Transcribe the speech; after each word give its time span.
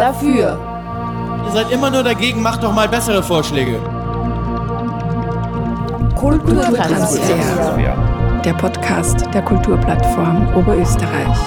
dafür. 0.00 0.58
Ihr 1.46 1.52
seid 1.52 1.70
immer 1.70 1.90
nur 1.90 2.02
dagegen, 2.02 2.42
macht 2.42 2.62
doch 2.62 2.72
mal 2.72 2.88
bessere 2.88 3.22
Vorschläge. 3.22 3.78
Kulturtransfer. 6.16 7.76
Der 8.44 8.54
Podcast 8.54 9.26
der 9.32 9.42
Kulturplattform 9.42 10.54
Oberösterreich. 10.56 11.38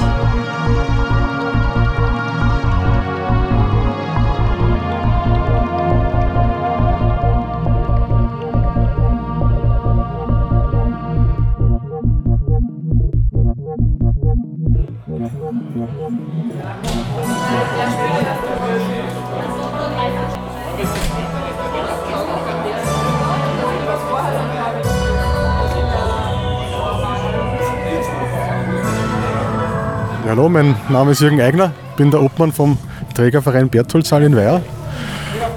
Mein 30.50 30.76
Name 30.90 31.12
ist 31.12 31.22
Jürgen 31.22 31.40
Eigner, 31.42 31.74
bin 31.96 32.10
der 32.10 32.24
Obmann 32.24 32.52
vom 32.52 32.80
Trägerverein 33.14 33.70
Bertholdsal 33.70 34.24
in 34.24 34.36
Weiher. 34.36 34.64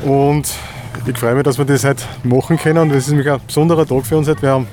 Und 0.04 0.52
ich 1.06 1.16
freue 1.16 1.34
mich, 1.34 1.44
dass 1.44 1.56
wir 1.56 1.64
das 1.64 1.82
heute 1.84 2.04
machen 2.24 2.58
können. 2.58 2.76
Und 2.76 2.88
das 2.90 2.98
ist 2.98 3.08
nämlich 3.08 3.30
ein 3.30 3.40
besonderer 3.46 3.86
Tag 3.86 4.04
für 4.04 4.18
uns 4.18 4.28
heute. 4.28 4.42
Wir 4.42 4.50
haben 4.50 4.68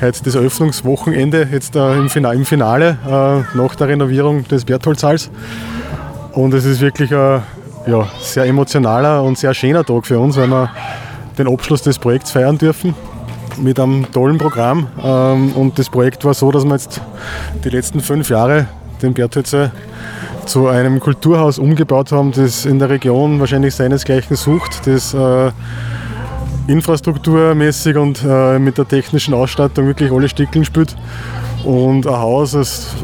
heute 0.00 0.24
das 0.24 0.34
Eröffnungswochenende 0.34 1.48
jetzt 1.52 1.76
äh, 1.76 1.96
im 1.96 2.10
Finale, 2.10 2.36
im 2.36 2.44
Finale 2.44 2.98
äh, 3.06 3.56
nach 3.56 3.76
der 3.76 3.86
Renovierung 3.86 4.42
des 4.48 4.64
Bertholdsals. 4.64 5.30
Und 6.32 6.52
es 6.52 6.64
ist 6.64 6.80
wirklich 6.80 7.14
ein 7.14 7.42
ja, 7.86 8.08
sehr 8.20 8.46
emotionaler 8.46 9.22
und 9.22 9.38
sehr 9.38 9.54
schöner 9.54 9.84
Tag 9.84 10.04
für 10.04 10.18
uns, 10.18 10.36
weil 10.36 10.48
wir 10.48 10.68
den 11.38 11.46
Abschluss 11.46 11.82
des 11.82 12.00
Projekts 12.00 12.32
feiern 12.32 12.58
dürfen 12.58 12.92
mit 13.58 13.78
einem 13.78 14.10
tollen 14.10 14.36
Programm. 14.36 14.88
Ähm, 15.00 15.52
und 15.52 15.78
das 15.78 15.88
Projekt 15.90 16.24
war 16.24 16.34
so, 16.34 16.50
dass 16.50 16.64
wir 16.64 16.72
jetzt 16.72 17.00
die 17.62 17.70
letzten 17.70 18.00
fünf 18.00 18.30
Jahre 18.30 18.66
den 19.04 19.14
Berthölzer 19.14 19.72
zu 20.46 20.68
einem 20.68 21.00
Kulturhaus 21.00 21.58
umgebaut 21.58 22.12
haben, 22.12 22.32
das 22.32 22.66
in 22.66 22.78
der 22.78 22.90
Region 22.90 23.40
wahrscheinlich 23.40 23.74
seinesgleichen 23.74 24.36
sucht, 24.36 24.86
das 24.86 25.14
äh, 25.14 25.50
infrastrukturmäßig 26.66 27.96
und 27.96 28.22
äh, 28.26 28.58
mit 28.58 28.78
der 28.78 28.88
technischen 28.88 29.34
Ausstattung 29.34 29.86
wirklich 29.86 30.10
alle 30.10 30.28
Stickeln 30.28 30.64
spielt 30.64 30.96
und 31.64 32.06
ein 32.06 32.16
Haus, 32.16 32.54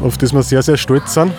auf 0.03 0.17
das 0.17 0.33
wir 0.33 0.43
sehr, 0.43 0.61
sehr 0.61 0.77
stolz 0.77 1.13
sind. 1.13 1.31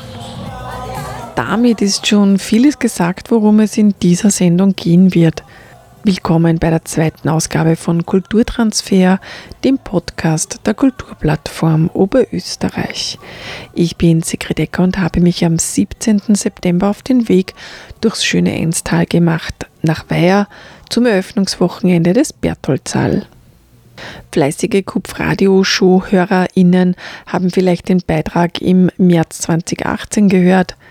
Damit 1.34 1.80
ist 1.80 2.06
schon 2.06 2.38
vieles 2.38 2.78
gesagt, 2.78 3.30
worum 3.30 3.60
es 3.60 3.78
in 3.78 3.94
dieser 4.02 4.30
Sendung 4.30 4.74
gehen 4.76 5.14
wird. 5.14 5.42
Willkommen 6.04 6.58
bei 6.58 6.68
der 6.68 6.84
zweiten 6.84 7.28
Ausgabe 7.28 7.76
von 7.76 8.04
Kulturtransfer, 8.04 9.20
dem 9.62 9.78
Podcast 9.78 10.58
der 10.66 10.74
Kulturplattform 10.74 11.90
Oberösterreich. 11.94 13.20
Ich 13.72 13.96
bin 13.98 14.20
Sigrid 14.20 14.58
Ecker 14.58 14.82
und 14.82 14.98
habe 14.98 15.20
mich 15.20 15.44
am 15.44 15.60
17. 15.60 16.34
September 16.34 16.88
auf 16.88 17.02
den 17.02 17.28
Weg 17.28 17.54
durchs 18.00 18.24
schöne 18.24 18.58
Enstal 18.58 19.06
gemacht, 19.06 19.54
nach 19.82 20.10
Weiher 20.10 20.48
zum 20.90 21.06
Eröffnungswochenende 21.06 22.14
des 22.14 22.32
Bertholdsal. 22.32 23.26
Fleißige 24.32 24.84
Kupf-Radio-Show-HörerInnen 24.84 26.96
haben 27.28 27.50
vielleicht 27.50 27.88
den 27.88 28.02
Beitrag 28.04 28.60
im 28.60 28.90
März 28.96 29.42
2018 29.42 30.28
gehört– 30.28 30.74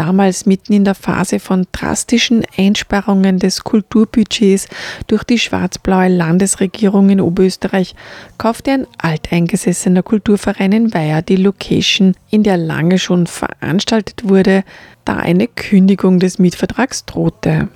damals 0.00 0.46
mitten 0.46 0.72
in 0.72 0.84
der 0.84 0.94
Phase 0.94 1.40
von 1.40 1.66
drastischen 1.72 2.42
Einsparungen 2.56 3.38
des 3.38 3.64
Kulturbudgets 3.64 4.66
durch 5.08 5.24
die 5.24 5.38
schwarz-blaue 5.38 6.08
Landesregierung 6.08 7.10
in 7.10 7.20
Oberösterreich, 7.20 7.94
kaufte 8.38 8.70
ein 8.70 8.86
alteingesessener 8.96 10.02
Kulturverein 10.02 10.72
in 10.72 10.94
Weiher 10.94 11.20
die 11.20 11.36
Location, 11.36 12.14
in 12.30 12.42
der 12.42 12.56
lange 12.56 12.98
schon 12.98 13.26
veranstaltet 13.26 14.26
wurde, 14.26 14.64
da 15.04 15.16
eine 15.16 15.46
Kündigung 15.46 16.18
des 16.18 16.38
Mietvertrags 16.38 17.04
drohte. 17.04 17.68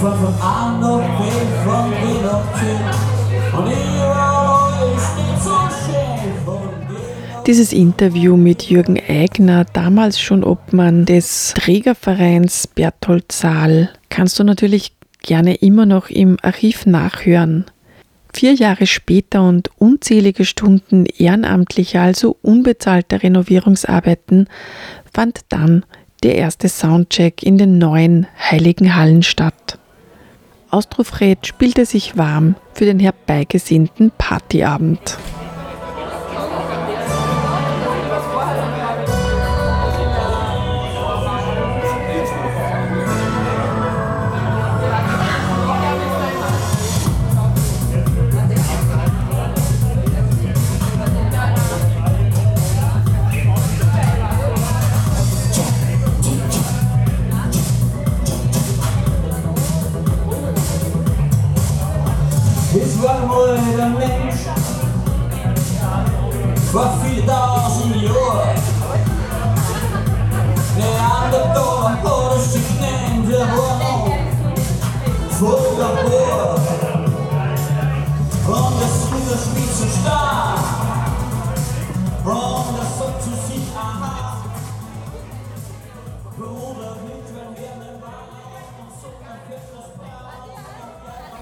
Von 0.00 0.34
A 0.40 0.78
nach 0.80 1.00
dieses 7.46 7.72
Interview 7.72 8.36
mit 8.36 8.64
Jürgen 8.64 9.00
Eigner, 9.08 9.64
damals 9.64 10.20
schon 10.20 10.44
Obmann 10.44 11.06
des 11.06 11.54
Trägervereins 11.56 12.66
Berthold 12.66 13.32
Saal, 13.32 13.90
kannst 14.08 14.38
du 14.38 14.44
natürlich 14.44 14.92
gerne 15.22 15.54
immer 15.56 15.86
noch 15.86 16.10
im 16.10 16.36
Archiv 16.42 16.86
nachhören. 16.86 17.66
Vier 18.32 18.54
Jahre 18.54 18.86
später 18.86 19.46
und 19.46 19.70
unzählige 19.78 20.44
Stunden 20.44 21.06
ehrenamtlicher, 21.06 22.02
also 22.02 22.36
unbezahlter 22.42 23.22
Renovierungsarbeiten, 23.22 24.48
fand 25.12 25.40
dann 25.48 25.84
der 26.22 26.36
erste 26.36 26.68
Soundcheck 26.68 27.42
in 27.42 27.58
den 27.58 27.78
neuen 27.78 28.26
Heiligen 28.38 28.94
Hallen 28.94 29.22
statt. 29.22 29.78
Austrofred 30.70 31.46
spielte 31.46 31.84
sich 31.84 32.16
warm 32.16 32.54
für 32.74 32.84
den 32.84 33.00
herbeigesinnten 33.00 34.12
Partyabend. 34.16 35.18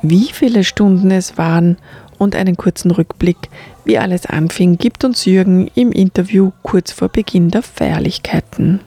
Wie 0.03 0.29
viele 0.33 0.63
Stunden 0.63 1.11
es 1.11 1.37
waren 1.37 1.77
und 2.19 2.37
einen 2.37 2.57
kurzen 2.57 2.93
Rückblick, 2.93 3.37
wie 3.85 3.99
alles 3.99 4.25
anfing, 4.27 4.79
gibt 4.79 5.05
uns 5.05 5.25
Jürgen 5.25 5.69
im 5.75 5.91
Interview 5.91 6.53
kurz 6.63 6.93
vor 6.93 7.09
Beginn 7.09 7.51
der 7.51 7.63
Feierlichkeiten. 7.63 8.81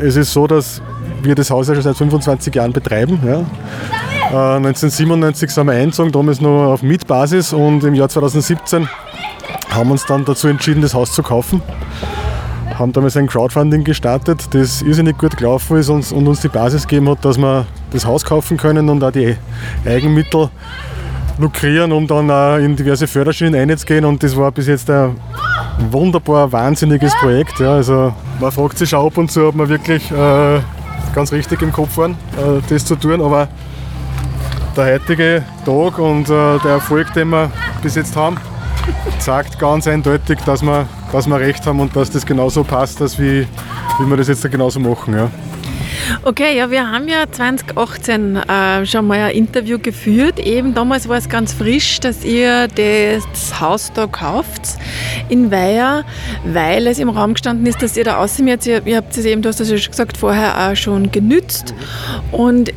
Es 0.00 0.16
ist 0.16 0.32
so, 0.32 0.46
dass 0.46 0.80
wir 1.22 1.34
das 1.34 1.50
Haus 1.50 1.68
ja 1.68 1.74
schon 1.74 1.82
seit 1.82 1.96
25 1.96 2.54
Jahren 2.54 2.72
betreiben. 2.72 3.20
Ja. 3.26 3.44
Äh, 4.34 4.56
1997 4.56 5.48
sind 5.48 5.66
wir 5.68 5.74
eingezogen, 5.74 6.10
damals 6.10 6.40
noch 6.40 6.72
auf 6.72 6.82
Mietbasis 6.82 7.52
und 7.52 7.84
im 7.84 7.94
Jahr 7.94 8.08
2017 8.08 8.88
haben 9.70 9.88
wir 9.88 9.92
uns 9.92 10.06
dann 10.06 10.24
dazu 10.24 10.48
entschieden, 10.48 10.82
das 10.82 10.92
Haus 10.92 11.12
zu 11.12 11.22
kaufen 11.22 11.62
haben 12.76 12.92
damals 12.92 13.16
ein 13.16 13.28
Crowdfunding 13.28 13.84
gestartet, 13.84 14.48
das 14.50 14.82
irrsinnig 14.82 15.16
gut 15.18 15.36
gelaufen 15.36 15.76
ist 15.76 15.88
und, 15.88 16.10
uns 16.12 16.40
die 16.40 16.48
Basis 16.48 16.88
gegeben 16.88 17.08
hat, 17.08 17.24
dass 17.24 17.38
wir 17.38 17.66
das 17.92 18.04
Haus 18.04 18.24
kaufen 18.24 18.56
können 18.56 18.88
und 18.88 19.04
auch 19.04 19.12
die 19.12 19.36
Eigenmittel 19.86 20.50
lukrieren, 21.38 21.92
um 21.92 22.08
dann 22.08 22.28
auch 22.32 22.56
in 22.56 22.74
diverse 22.74 23.06
Förderschienen 23.06 23.70
einzugehen. 23.70 24.04
Und 24.04 24.24
das 24.24 24.36
war 24.36 24.50
bis 24.50 24.66
jetzt 24.66 24.90
ein 24.90 25.14
wunderbar 25.92 26.50
wahnsinniges 26.50 27.14
Projekt. 27.20 27.60
Ja. 27.60 27.74
Also 27.74 28.12
man 28.40 28.50
fragt 28.50 28.78
sich 28.78 28.92
auch 28.92 29.06
ab 29.06 29.18
und 29.18 29.30
zu, 29.30 29.46
ob 29.46 29.54
wir 29.54 29.68
wirklich 29.68 30.10
äh, 30.10 30.58
ganz 31.14 31.30
richtig 31.30 31.62
im 31.62 31.70
Kopf 31.70 31.96
waren, 31.96 32.12
äh, 32.12 32.60
das 32.68 32.84
zu 32.84 32.96
tun. 32.96 33.20
Aber 33.20 33.46
der 34.76 34.94
heutige 34.94 35.44
Tag 35.64 35.98
und 35.98 36.24
äh, 36.24 36.58
der 36.58 36.72
Erfolg, 36.72 37.12
den 37.14 37.28
wir 37.28 37.50
bis 37.82 37.94
jetzt 37.94 38.16
haben, 38.16 38.36
sagt 39.18 39.58
ganz 39.58 39.86
eindeutig, 39.86 40.38
dass 40.46 40.62
wir, 40.62 40.88
dass 41.12 41.26
wir 41.26 41.38
recht 41.38 41.66
haben 41.66 41.80
und 41.80 41.94
dass 41.94 42.10
das 42.10 42.26
genauso 42.26 42.64
passt, 42.64 43.00
dass 43.00 43.18
wie, 43.18 43.46
wie 43.98 44.06
wir 44.06 44.16
das 44.16 44.28
jetzt 44.28 44.50
genauso 44.50 44.80
machen. 44.80 45.14
Ja. 45.14 45.30
Okay, 46.22 46.56
ja, 46.56 46.70
wir 46.70 46.90
haben 46.90 47.08
ja 47.08 47.24
2018 47.30 48.36
äh, 48.36 48.86
schon 48.86 49.06
mal 49.06 49.20
ein 49.20 49.34
Interview 49.34 49.78
geführt. 49.78 50.38
Eben 50.38 50.74
damals 50.74 51.08
war 51.08 51.16
es 51.16 51.28
ganz 51.28 51.52
frisch, 51.52 52.00
dass 52.00 52.24
ihr 52.24 52.68
das 52.68 53.60
Haus 53.60 53.92
da 53.94 54.06
kauft 54.06 54.62
in 55.28 55.50
Weiher, 55.50 56.04
weil 56.44 56.86
es 56.86 56.98
im 56.98 57.08
Raum 57.08 57.34
gestanden 57.34 57.66
ist, 57.66 57.82
dass 57.82 57.96
ihr 57.96 58.04
da 58.04 58.18
außen 58.18 58.46
jetzt, 58.48 58.66
ihr, 58.66 58.86
ihr 58.86 58.96
habt 58.96 59.16
es 59.16 59.24
eben, 59.24 59.42
du 59.42 59.48
hast 59.48 59.60
es 59.60 59.70
ja 59.70 59.78
schon 59.78 59.92
gesagt, 59.92 60.16
vorher 60.16 60.70
auch 60.70 60.76
schon 60.76 61.10
genützt. 61.10 61.74
Und 62.32 62.72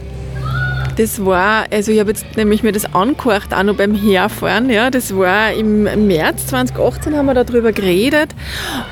das 0.98 1.24
war, 1.24 1.66
also 1.72 1.92
ich 1.92 2.00
habe 2.00 2.10
jetzt 2.10 2.26
nämlich 2.38 2.64
mir 2.64 2.72
das 2.72 2.94
angehört, 2.94 3.54
auch 3.54 3.64
noch 3.64 3.76
beim 3.76 3.94
Herfahren. 3.94 4.70
Ja, 4.70 4.90
das 4.90 5.16
war 5.16 5.54
im 5.54 5.84
März 6.08 6.48
2018 6.48 7.16
haben 7.16 7.28
wir 7.28 7.36
darüber 7.36 7.72
geredet 7.72 8.30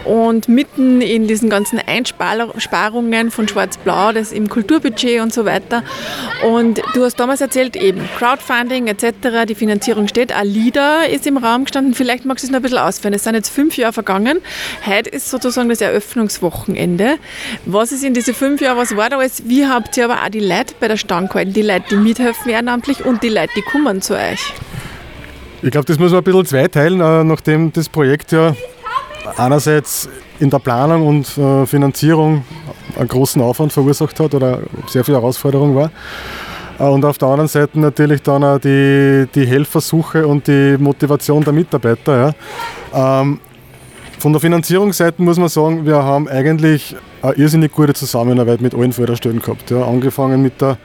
und 0.03 0.47
mitten 0.47 1.01
in 1.01 1.27
diesen 1.27 1.49
ganzen 1.49 1.79
Einsparungen 1.79 3.31
von 3.31 3.47
Schwarz-Blau, 3.47 4.11
das 4.11 4.31
im 4.31 4.49
Kulturbudget 4.49 5.21
und 5.21 5.33
so 5.33 5.45
weiter. 5.45 5.83
Und 6.43 6.79
du 6.93 7.03
hast 7.03 7.19
damals 7.19 7.41
erzählt, 7.41 7.75
eben 7.75 8.07
Crowdfunding 8.17 8.87
etc., 8.87 9.45
die 9.47 9.55
Finanzierung 9.55 10.07
steht, 10.07 10.31
auch 10.33 10.43
LIDA 10.43 11.03
ist 11.03 11.25
im 11.25 11.37
Raum 11.37 11.63
gestanden. 11.63 11.95
Vielleicht 11.95 12.25
magst 12.25 12.43
du 12.43 12.47
es 12.47 12.51
noch 12.51 12.59
ein 12.59 12.63
bisschen 12.63 12.77
ausführen. 12.77 13.15
Es 13.15 13.23
sind 13.23 13.33
jetzt 13.33 13.49
fünf 13.49 13.77
Jahre 13.77 13.93
vergangen. 13.93 14.41
Heute 14.85 15.09
ist 15.09 15.31
sozusagen 15.31 15.69
das 15.69 15.81
Eröffnungswochenende. 15.81 17.15
Was 17.65 17.91
ist 17.91 18.03
in 18.03 18.13
diese 18.13 18.35
fünf 18.35 18.61
Jahren, 18.61 18.77
was 18.77 18.95
war 18.95 19.09
da 19.09 19.17
alles? 19.17 19.43
Wie 19.47 19.65
habt 19.65 19.97
ihr 19.97 20.05
aber 20.05 20.23
auch 20.23 20.29
die 20.29 20.39
Leute 20.39 20.75
bei 20.79 20.87
der 20.87 20.97
Stange 20.97 21.29
gehalten, 21.29 21.53
die 21.53 21.63
Leute, 21.63 21.94
die 21.95 22.01
mithelfen 22.01 22.51
ehrenamtlich 22.51 23.05
und 23.05 23.23
die 23.23 23.29
Leute, 23.29 23.51
die 23.55 23.61
kommen 23.61 24.01
zu 24.01 24.15
euch? 24.15 24.53
Ich 25.61 25.71
glaube, 25.71 25.85
das 25.85 25.97
muss 25.97 26.11
man 26.11 26.19
ein 26.19 26.23
bisschen 26.23 26.45
zweiteilen, 26.45 26.99
äh, 26.99 27.23
nachdem 27.23 27.71
das 27.71 27.89
Projekt 27.89 28.31
ja 28.31 28.55
einerseits 29.37 30.09
in 30.39 30.49
der 30.49 30.59
Planung 30.59 31.07
und 31.07 31.37
äh, 31.37 31.65
Finanzierung 31.65 32.43
einen 32.97 33.07
großen 33.07 33.41
Aufwand 33.41 33.73
verursacht 33.73 34.19
hat 34.19 34.33
oder 34.33 34.59
sehr 34.87 35.03
viel 35.03 35.15
Herausforderung 35.15 35.75
war. 35.75 35.91
Äh, 36.79 36.83
und 36.83 37.05
auf 37.05 37.17
der 37.17 37.29
anderen 37.29 37.47
Seite 37.47 37.79
natürlich 37.79 38.21
dann 38.21 38.43
auch 38.43 38.59
die, 38.59 39.27
die 39.33 39.45
Helfersuche 39.45 40.27
und 40.27 40.47
die 40.47 40.77
Motivation 40.77 41.43
der 41.43 41.53
Mitarbeiter. 41.53 42.33
Ja. 42.93 43.21
Ähm, 43.21 43.39
von 44.19 44.33
der 44.33 44.41
Finanzierungsseite 44.41 45.21
muss 45.21 45.37
man 45.37 45.49
sagen, 45.49 45.85
wir 45.85 46.03
haben 46.03 46.27
eigentlich 46.27 46.95
eine 47.21 47.33
irrsinnig 47.33 47.71
gute 47.71 47.93
Zusammenarbeit 47.93 48.61
mit 48.61 48.75
allen 48.75 48.91
Förderstellen 48.91 49.39
gehabt. 49.39 49.71
Ja. 49.71 49.85
Angefangen 49.85 50.41
mit 50.41 50.61
der 50.61 50.77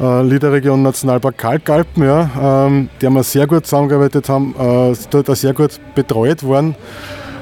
äh, 0.00 0.22
Liederregion 0.22 0.82
Nationalpark 0.82 1.38
Kalkalpen, 1.38 2.04
ja, 2.04 2.66
ähm, 2.66 2.88
die 3.00 3.06
haben 3.06 3.14
wir 3.14 3.22
sehr 3.22 3.46
gut 3.46 3.66
zusammengearbeitet 3.66 4.28
haben, 4.28 4.54
äh, 4.58 4.96
dort 5.10 5.30
auch 5.30 5.36
sehr 5.36 5.54
gut 5.54 5.78
betreut 5.94 6.42
worden 6.42 6.74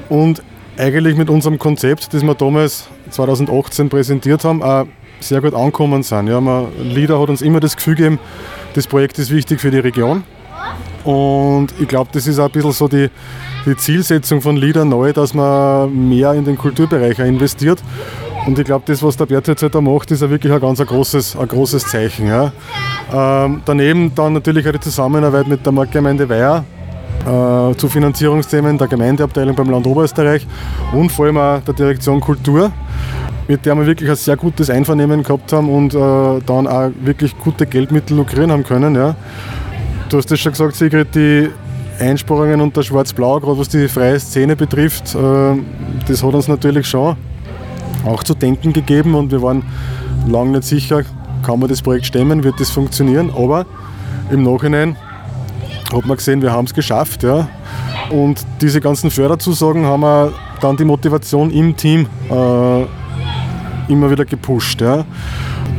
und 0.09 0.43
eigentlich 0.77 1.15
mit 1.15 1.29
unserem 1.29 1.59
Konzept, 1.59 2.13
das 2.13 2.23
wir 2.23 2.35
damals 2.35 2.87
2018 3.11 3.89
präsentiert 3.89 4.43
haben, 4.43 4.63
auch 4.63 4.85
sehr 5.19 5.41
gut 5.41 5.53
angekommen 5.53 6.03
sind. 6.03 6.27
Ja, 6.27 6.41
man, 6.41 6.67
LIDA 6.81 7.19
hat 7.19 7.29
uns 7.29 7.41
immer 7.41 7.59
das 7.59 7.75
Gefühl 7.75 7.95
gegeben, 7.95 8.19
das 8.73 8.87
Projekt 8.87 9.19
ist 9.19 9.31
wichtig 9.31 9.61
für 9.61 9.71
die 9.71 9.79
Region. 9.79 10.23
Und 11.03 11.67
ich 11.79 11.87
glaube, 11.87 12.09
das 12.13 12.27
ist 12.27 12.39
auch 12.39 12.45
ein 12.45 12.51
bisschen 12.51 12.71
so 12.71 12.87
die, 12.87 13.09
die 13.65 13.75
Zielsetzung 13.75 14.41
von 14.41 14.55
LIDA 14.57 14.85
neu, 14.85 15.13
dass 15.13 15.33
man 15.33 16.09
mehr 16.09 16.33
in 16.33 16.45
den 16.45 16.57
Kulturbereich 16.57 17.19
investiert. 17.19 17.81
Und 18.45 18.59
ich 18.59 18.65
glaube, 18.65 18.83
das, 18.85 19.01
was 19.01 19.15
der 19.15 19.25
Bert 19.25 19.47
jetzt 19.47 19.63
da 19.63 19.81
macht, 19.81 20.11
ist 20.11 20.21
ja 20.21 20.29
wirklich 20.29 20.51
ein 20.51 20.59
ganz 20.59 20.79
ein 20.81 20.85
großes, 20.85 21.37
ein 21.37 21.47
großes 21.47 21.87
Zeichen. 21.87 22.27
Ja. 22.27 22.51
Ähm, 23.13 23.61
daneben 23.65 24.13
dann 24.13 24.33
natürlich 24.33 24.67
auch 24.67 24.73
die 24.73 24.81
Zusammenarbeit 24.81 25.47
mit 25.47 25.65
der 25.65 25.71
Marktgemeinde 25.71 26.27
Weiher 26.27 26.65
äh, 27.21 27.75
zu 27.77 27.87
Finanzierungsthemen 27.87 28.77
der 28.77 28.87
Gemeindeabteilung 28.87 29.55
beim 29.55 29.69
Land 29.69 29.87
Oberösterreich 29.87 30.45
und 30.91 31.09
vor 31.09 31.25
allem 31.25 31.37
auch 31.37 31.61
der 31.61 31.73
Direktion 31.73 32.19
Kultur, 32.19 32.69
mit 33.47 33.65
der 33.65 33.75
wir 33.75 33.85
wirklich 33.85 34.09
ein 34.09 34.15
sehr 34.17 34.35
gutes 34.35 34.69
Einvernehmen 34.69 35.23
gehabt 35.23 35.53
haben 35.53 35.69
und 35.69 35.93
äh, 35.93 36.41
dann 36.45 36.67
auch 36.67 36.89
wirklich 37.01 37.37
gute 37.37 37.65
Geldmittel 37.65 38.17
lukrieren 38.17 38.51
haben 38.51 38.63
können. 38.63 38.93
Ja. 38.93 39.15
Du 40.09 40.17
hast 40.17 40.29
das 40.29 40.41
schon 40.41 40.51
gesagt, 40.51 40.75
Sigrid, 40.75 41.15
die 41.15 41.49
Einsparungen 41.97 42.59
unter 42.59 42.83
Schwarz-Blau, 42.83 43.39
gerade 43.39 43.57
was 43.57 43.69
die 43.69 43.87
freie 43.87 44.19
Szene 44.19 44.57
betrifft, 44.57 45.15
äh, 45.15 45.57
das 46.07 46.21
hat 46.21 46.33
uns 46.33 46.49
natürlich 46.49 46.87
schon 46.87 47.15
auch 48.05 48.23
zu 48.23 48.33
denken 48.33 48.73
gegeben 48.73 49.15
und 49.15 49.31
wir 49.31 49.41
waren 49.41 49.63
lange 50.27 50.51
nicht 50.51 50.63
sicher, 50.63 51.03
kann 51.43 51.59
man 51.59 51.69
das 51.69 51.81
Projekt 51.81 52.05
stemmen, 52.05 52.43
wird 52.43 52.59
das 52.59 52.69
funktionieren, 52.69 53.31
aber 53.35 53.65
im 54.31 54.43
Nachhinein 54.43 54.95
hat 55.93 56.05
man 56.05 56.17
gesehen, 56.17 56.41
wir 56.41 56.51
haben 56.51 56.65
es 56.65 56.73
geschafft. 56.73 57.23
Ja. 57.23 57.47
Und 58.09 58.45
diese 58.61 58.81
ganzen 58.81 59.11
Förderzusagen 59.11 59.85
haben 59.85 60.01
wir 60.01 60.33
dann 60.61 60.77
die 60.77 60.85
Motivation 60.85 61.51
im 61.51 61.75
Team 61.75 62.07
äh, 62.29 62.81
immer 63.91 64.09
wieder 64.09 64.25
gepusht. 64.25 64.81
Ja. 64.81 65.05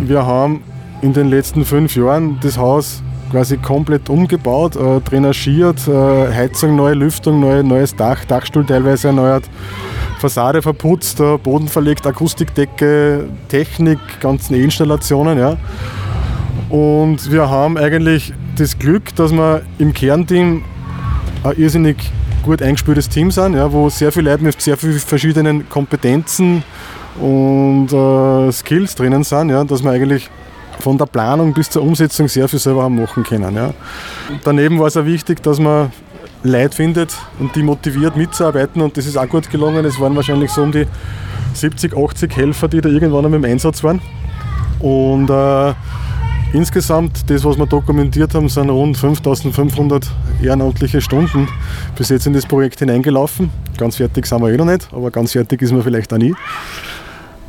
Wir 0.03 0.25
haben 0.25 0.63
in 1.03 1.13
den 1.13 1.29
letzten 1.29 1.65
fünf 1.65 1.97
Jahren 1.97 2.39
das 2.41 2.57
Haus 2.57 3.03
quasi 3.31 3.57
komplett 3.57 4.09
umgebaut, 4.09 4.77
äh, 4.77 5.01
drainagiert, 5.01 5.89
äh, 5.89 6.33
Heizung 6.33 6.77
neu, 6.77 6.93
Lüftung 6.93 7.41
neu, 7.41 7.63
neues 7.63 7.95
Dach, 7.97 8.25
Dachstuhl 8.25 8.65
teilweise 8.65 9.09
erneuert. 9.09 9.45
Fassade 10.25 10.63
verputzt, 10.63 11.19
Boden 11.43 11.69
verlegt, 11.69 12.07
Akustikdecke, 12.07 13.29
Technik, 13.49 13.99
ganzen 14.21 14.55
Installationen. 14.55 15.39
Ja. 15.39 15.59
Und 16.71 17.31
wir 17.31 17.51
haben 17.51 17.77
eigentlich 17.77 18.33
das 18.57 18.79
Glück, 18.79 19.15
dass 19.17 19.33
wir 19.33 19.61
im 19.77 19.93
Kernteam 19.93 20.65
ein 21.43 21.57
irrsinnig 21.59 21.99
gut 22.43 22.63
eingespieltes 22.63 23.11
Team 23.11 23.31
sind, 23.31 23.55
ja, 23.55 23.71
wo 23.71 23.91
sehr 23.91 24.13
viele 24.13 24.31
Leute 24.31 24.45
mit 24.45 24.63
sehr 24.63 24.79
vielen 24.79 24.99
verschiedenen 24.99 25.69
Kompetenzen 25.69 26.65
und 27.21 27.93
äh, 27.93 28.51
Skills 28.51 28.95
drinnen 28.95 29.25
sind, 29.25 29.51
ja, 29.51 29.63
dass 29.63 29.83
wir 29.85 29.91
eigentlich 29.91 30.31
von 30.81 30.97
der 30.97 31.05
Planung 31.05 31.53
bis 31.53 31.69
zur 31.69 31.83
Umsetzung 31.83 32.29
sehr 32.29 32.49
viel 32.49 32.59
selber 32.59 32.85
haben 32.85 32.97
machen 32.97 33.25
können. 33.25 33.55
Ja. 33.55 33.75
Daneben 34.43 34.79
war 34.79 34.87
es 34.87 34.97
auch 34.97 35.05
wichtig, 35.05 35.43
dass 35.43 35.61
man 35.61 35.93
Leute 36.45 36.77
findet 36.77 37.17
und 37.39 37.57
die 37.57 37.63
motiviert 37.63 38.17
mitzuarbeiten 38.17 38.83
und 38.83 38.97
das 38.97 39.07
ist 39.07 39.17
auch 39.17 39.29
gut 39.29 39.51
gelungen. 39.51 39.85
Es 39.87 39.99
waren 39.99 40.15
wahrscheinlich 40.15 40.51
so 40.51 40.63
um 40.63 40.73
die 40.73 40.87
70, 41.55 41.97
80 41.97 42.37
Helfer, 42.37 42.69
die 42.69 42.83
da 42.83 42.91
irgendwann 42.91 43.25
einmal 43.25 43.41
im 43.41 43.51
Einsatz 43.51 43.83
waren. 43.83 44.03
Und 44.79 45.31
äh, 45.31 45.73
insgesamt, 46.53 47.31
das 47.31 47.45
was 47.45 47.57
wir 47.57 47.67
dokumentiert 47.67 48.35
haben, 48.35 48.51
sind 48.51 48.69
rund 48.69 48.99
5500 48.99 50.07
ehrenamtliche 50.43 51.01
Stunden 51.01 51.49
bis 51.97 52.11
jetzt 52.11 52.27
in 52.27 52.35
das 52.35 52.45
Projekt 52.45 52.81
hineingelaufen. 52.81 53.51
Ganz 53.79 53.97
fertig 53.97 54.27
sind 54.27 54.43
wir 54.43 54.51
eh 54.51 54.57
noch 54.59 54.67
nicht, 54.67 54.89
aber 54.93 55.11
ganz 55.11 55.33
fertig 55.33 55.63
ist 55.63 55.73
man 55.73 55.83
vielleicht 55.83 56.13
auch 56.13 56.19
nie. 56.19 56.35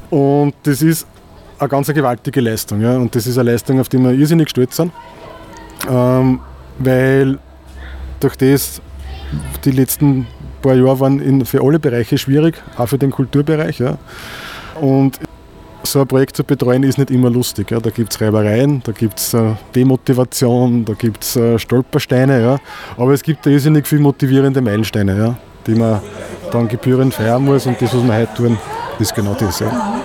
Und 0.10 0.54
das 0.64 0.82
ist 0.82 1.06
eine 1.60 1.68
ganz 1.68 1.88
gewaltige 1.88 2.40
Leistung. 2.40 2.80
Ja? 2.80 2.96
Und 2.96 3.14
das 3.14 3.28
ist 3.28 3.38
eine 3.38 3.52
Leistung, 3.52 3.82
auf 3.82 3.90
die 3.90 3.98
wir 3.98 4.12
irrsinnig 4.12 4.50
stolz 4.50 4.78
sind. 4.78 4.94
Ähm, 5.90 6.40
weil 6.80 7.40
durch 8.20 8.36
das 8.38 8.82
die 9.64 9.72
letzten 9.72 10.28
paar 10.62 10.76
Jahre 10.76 11.00
waren 11.00 11.20
in, 11.20 11.46
für 11.46 11.64
alle 11.64 11.80
Bereiche 11.80 12.18
schwierig, 12.18 12.62
auch 12.78 12.88
für 12.88 12.98
den 12.98 13.12
Kulturbereich. 13.12 13.80
Ja. 13.80 13.98
Und 14.82 15.20
so 15.84 16.02
ein 16.02 16.08
Projekt 16.08 16.36
zu 16.36 16.44
betreuen 16.44 16.84
ist 16.84 16.98
nicht 16.98 17.12
immer 17.12 17.30
lustig. 17.30 17.72
Ja. 17.72 17.80
Da 17.80 17.90
gibt 17.90 18.14
es 18.14 18.22
Reibereien, 18.22 18.82
da 18.84 18.92
gibt 18.92 19.20
es 19.20 19.34
äh, 19.34 19.52
Demotivation, 19.76 20.84
da 20.86 20.94
gibt 20.94 21.24
es 21.24 21.36
äh, 21.36 21.60
Stolpersteine. 21.60 22.42
Ja. 22.42 22.58
Aber 22.98 23.14
es 23.14 23.22
gibt 23.22 23.46
irrsinnig 23.46 23.88
viele 23.88 24.02
motivierende 24.02 24.62
Meilensteine, 24.62 25.18
ja, 25.18 25.36
die 25.68 25.76
man 25.76 26.02
dann 26.52 26.68
gebührend 26.68 27.14
feiern 27.14 27.44
muss. 27.46 27.66
Und 27.66 27.82
das, 27.82 27.94
was 27.94 28.04
wir 28.04 28.14
heute 28.14 28.34
tun, 28.34 28.58
ist 29.00 29.14
genau 29.14 29.36
das. 29.40 29.60
Ja. 29.60 30.02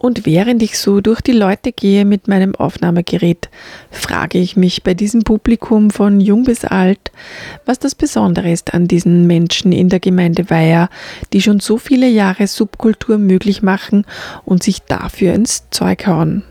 Und 0.00 0.24
während 0.24 0.62
ich 0.62 0.78
so 0.78 1.02
durch 1.02 1.20
die 1.20 1.32
Leute 1.32 1.72
gehe 1.72 2.06
mit 2.06 2.26
meinem 2.26 2.54
Aufnahmegerät, 2.54 3.50
frage 3.90 4.38
ich 4.38 4.56
mich 4.56 4.82
bei 4.82 4.94
diesem 4.94 5.24
Publikum 5.24 5.90
von 5.90 6.22
jung 6.22 6.44
bis 6.44 6.64
alt, 6.64 7.12
was 7.66 7.78
das 7.78 7.94
Besondere 7.94 8.50
ist 8.50 8.72
an 8.72 8.88
diesen 8.88 9.26
Menschen 9.26 9.72
in 9.72 9.90
der 9.90 10.00
Gemeinde 10.00 10.48
Weiher, 10.48 10.88
die 11.34 11.42
schon 11.42 11.60
so 11.60 11.76
viele 11.76 12.08
Jahre 12.08 12.46
Subkultur 12.46 13.18
möglich 13.18 13.60
machen 13.60 14.06
und 14.46 14.62
sich 14.62 14.80
dafür 14.80 15.34
ins 15.34 15.68
Zeug 15.68 16.06
hauen. 16.06 16.44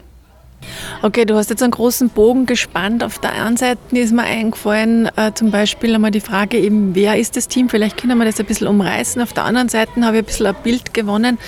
Okay, 1.02 1.26
du 1.26 1.34
hast 1.34 1.50
jetzt 1.50 1.64
einen 1.64 1.72
großen 1.72 2.10
Bogen 2.10 2.46
gespannt. 2.46 3.04
Auf 3.04 3.18
der 3.18 3.32
einen 3.32 3.58
Seite 3.58 3.80
ist 3.94 4.14
mir 4.14 4.26
eingefallen, 4.26 5.10
äh, 5.16 5.34
zum 5.34 5.50
Beispiel 5.50 5.96
einmal 5.96 6.12
die 6.12 6.20
Frage 6.20 6.60
eben, 6.60 6.94
wer 6.94 7.18
ist 7.18 7.36
das 7.36 7.48
Team? 7.48 7.68
Vielleicht 7.68 7.98
können 7.98 8.20
wir 8.20 8.26
das 8.26 8.40
ein 8.40 8.46
bisschen 8.46 8.68
umreißen. 8.68 9.20
Auf 9.24 9.34
der 9.34 9.46
anderen 9.46 9.70
Seite 9.70 9.90
habe 10.06 10.18
ich 10.18 10.22
ein 10.22 10.26
bisschen 10.26 10.46
ein 10.46 10.56
Bild 10.62 10.94
gewonnen 10.94 11.40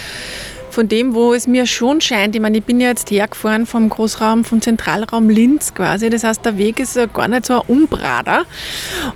von 0.71 0.87
dem, 0.87 1.13
wo 1.13 1.33
es 1.33 1.47
mir 1.47 1.65
schon 1.65 2.01
scheint, 2.01 2.35
ich 2.35 2.41
meine, 2.41 2.57
ich 2.57 2.63
bin 2.63 2.79
ja 2.79 2.89
jetzt 2.89 3.11
hergefahren 3.11 3.65
vom 3.65 3.89
Großraum, 3.89 4.43
vom 4.43 4.61
Zentralraum 4.61 5.29
Linz 5.29 5.73
quasi, 5.73 6.09
das 6.09 6.23
heißt, 6.23 6.45
der 6.45 6.57
Weg 6.57 6.79
ist 6.79 6.99
gar 7.13 7.27
nicht 7.27 7.45
so 7.45 7.61
ein 7.61 7.67
Umbrader. 7.67 8.45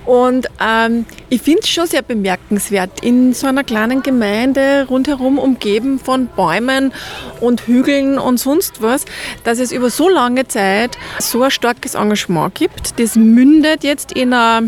Und 0.05 0.47
ähm, 0.62 1.05
ich 1.29 1.41
finde 1.41 1.62
es 1.63 1.69
schon 1.69 1.88
sehr 1.88 2.01
bemerkenswert, 2.01 3.03
in 3.03 3.33
so 3.33 3.47
einer 3.47 3.63
kleinen 3.63 4.03
Gemeinde 4.03 4.85
rundherum 4.89 5.39
umgeben 5.39 6.00
von 6.00 6.27
Bäumen 6.27 6.93
und 7.39 7.62
Hügeln 7.67 8.19
und 8.19 8.39
sonst 8.39 8.81
was, 8.81 9.05
dass 9.43 9.59
es 9.59 9.71
über 9.71 9.89
so 9.89 10.09
lange 10.09 10.47
Zeit 10.47 10.97
so 11.19 11.41
ein 11.43 11.51
starkes 11.51 11.95
Engagement 11.95 12.55
gibt. 12.55 13.00
Das 13.00 13.15
mündet 13.15 13.83
jetzt 13.83 14.12
in 14.12 14.33
einer 14.33 14.63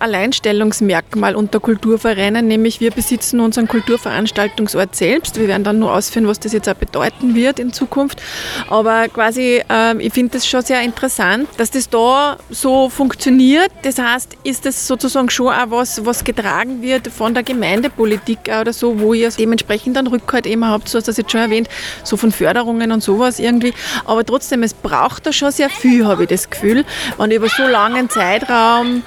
Alleinstellungsmerkmal 0.00 1.34
unter 1.34 1.60
Kulturvereinen, 1.60 2.46
nämlich 2.46 2.80
wir 2.80 2.90
besitzen 2.90 3.40
unseren 3.40 3.68
Kulturveranstaltungsort 3.68 4.94
selbst. 4.94 5.38
Wir 5.38 5.48
werden 5.48 5.64
dann 5.64 5.78
nur 5.78 5.92
ausführen, 5.92 6.26
was 6.26 6.40
das 6.40 6.52
jetzt 6.52 6.68
auch 6.68 6.74
bedeuten 6.74 7.34
wird 7.34 7.58
in 7.58 7.72
Zukunft. 7.72 8.22
Aber 8.68 9.08
quasi, 9.08 9.62
äh, 9.68 9.96
ich 9.98 10.12
finde 10.12 10.32
das 10.32 10.46
schon 10.46 10.62
sehr 10.62 10.82
interessant, 10.82 11.48
dass 11.56 11.70
das 11.70 11.88
da 11.88 12.38
so 12.50 12.88
funktioniert. 12.88 13.70
Das 13.82 13.98
heißt, 13.98 14.36
ist 14.44 14.66
das 14.66 14.86
sozusagen 14.86 15.30
schon 15.30 15.48
auch 15.48 15.70
was, 15.70 16.04
was 16.04 16.24
getragen 16.24 16.82
wird 16.82 17.08
von 17.08 17.34
der 17.34 17.42
Gemeindepolitik 17.42 18.38
oder 18.60 18.72
so, 18.72 19.00
wo 19.00 19.14
ihr 19.14 19.30
dementsprechend 19.30 19.96
dann 19.96 20.06
Rückhalt 20.06 20.46
eben 20.46 20.64
habt, 20.64 20.88
so 20.88 20.98
hast 20.98 21.06
du 21.06 21.10
das 21.10 21.16
jetzt 21.18 21.32
schon 21.32 21.40
erwähnt, 21.40 21.68
so 22.04 22.16
von 22.16 22.32
Förderungen 22.32 22.92
und 22.92 23.02
sowas 23.02 23.38
irgendwie. 23.38 23.74
Aber 24.04 24.24
trotzdem, 24.24 24.62
es 24.62 24.74
braucht 24.74 25.26
da 25.26 25.32
schon 25.32 25.50
sehr 25.50 25.70
viel, 25.70 26.06
habe 26.06 26.24
ich 26.24 26.28
das 26.28 26.50
Gefühl, 26.50 26.84
wenn 27.18 27.30
über 27.30 27.48
so 27.48 27.66
langen 27.66 28.08
Zeitraum 28.10 29.02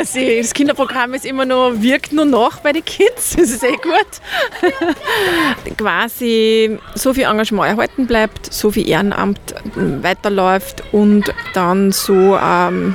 das 0.00 0.54
Kinderprogramm 0.54 1.14
ist 1.14 1.24
immer 1.24 1.44
noch, 1.44 1.72
wirkt 1.76 2.12
nur 2.12 2.24
noch 2.24 2.60
bei 2.60 2.72
den 2.72 2.84
Kids, 2.84 3.36
das 3.36 3.50
ist 3.50 3.64
eh 3.64 3.76
gut. 3.76 5.76
quasi 5.76 6.78
so 6.94 7.12
viel 7.12 7.24
Engagement 7.24 7.68
erhalten 7.68 8.06
bleibt, 8.06 8.52
so 8.52 8.70
viel 8.70 8.88
Ehrenamt 8.88 9.40
weiterläuft 9.74 10.82
und 10.92 11.32
dann 11.54 11.92
so, 11.92 12.38
ähm, 12.42 12.94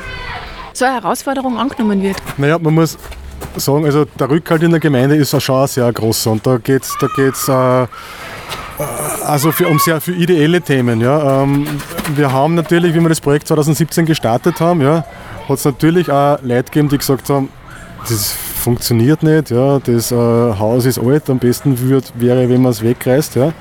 so 0.74 0.86
eine 0.86 0.96
Herausforderung 0.96 1.58
angenommen 1.58 2.02
wird. 2.02 2.18
Naja, 2.38 2.58
man 2.60 2.74
muss 2.74 2.98
sagen, 3.58 3.86
also 3.86 4.06
der 4.06 4.30
Rückhalt 4.30 4.64
in 4.64 4.72
der 4.72 4.80
Gemeinde 4.80 5.16
ist 5.16 5.40
schon 5.42 5.68
sehr 5.68 5.92
groß 5.92 6.28
und 6.28 6.46
da 6.46 6.58
geht 6.58 6.84
es 6.84 6.96
da 7.00 7.08
geht's, 7.16 7.48
äh, 7.48 7.88
also 9.26 9.52
für, 9.52 9.68
um 9.68 9.80
sehr 9.80 10.02
viele 10.02 10.18
ideelle 10.18 10.62
Themen. 10.62 11.02
Ja. 11.02 11.44
Ähm, 11.44 11.68
wir 12.16 12.32
haben 12.32 12.56
natürlich, 12.56 12.94
wie 12.94 13.00
wir 13.00 13.10
das 13.10 13.22
Projekt 13.22 13.48
2017 13.48 14.06
gestartet 14.06 14.60
haben, 14.60 14.82
ja, 14.82 15.06
hat 15.48 15.58
es 15.58 15.66
natürlich 15.66 16.12
auch 16.12 16.40
Leute 16.42 16.64
gegeben, 16.64 16.90
die 16.90 16.98
gesagt 16.98 17.30
haben, 17.30 17.50
das 18.08 18.32
funktioniert 18.32 19.24
nicht, 19.24 19.52
ja, 19.52 19.80
das 19.80 20.12
äh, 20.12 20.16
Haus 20.16 20.86
ist 20.86 21.00
alt, 21.00 21.30
am 21.30 21.40
besten 21.40 21.80
würd, 21.80 22.12
wäre, 22.16 22.50
wenn 22.50 22.62
man 22.62 22.72
es 22.72 22.82
wegreißt. 22.82 23.36
Ja. 23.36 23.54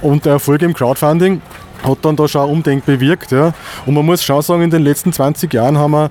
Und 0.00 0.24
der 0.24 0.34
Erfolg 0.34 0.62
im 0.62 0.74
Crowdfunding 0.74 1.40
hat 1.82 1.98
dann 2.02 2.16
da 2.16 2.26
schon 2.28 2.42
ein 2.42 2.50
Umdenk 2.50 2.84
bewirkt. 2.84 3.30
Ja. 3.32 3.52
Und 3.86 3.94
man 3.94 4.04
muss 4.04 4.22
schon 4.22 4.42
sagen, 4.42 4.62
in 4.62 4.70
den 4.70 4.82
letzten 4.82 5.12
20 5.12 5.52
Jahren 5.52 5.78
haben 5.78 5.92
wir 5.92 6.10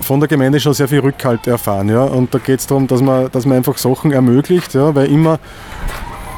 von 0.00 0.20
der 0.20 0.28
Gemeinde 0.28 0.60
schon 0.60 0.74
sehr 0.74 0.88
viel 0.88 1.00
Rückhalt 1.00 1.46
erfahren. 1.46 1.88
Ja. 1.88 2.04
Und 2.04 2.34
da 2.34 2.38
geht 2.38 2.60
es 2.60 2.66
darum, 2.66 2.86
dass 2.86 3.00
man, 3.00 3.30
dass 3.30 3.46
man 3.46 3.56
einfach 3.56 3.78
Sachen 3.78 4.12
ermöglicht, 4.12 4.74
ja, 4.74 4.94
weil 4.94 5.06
immer 5.06 5.38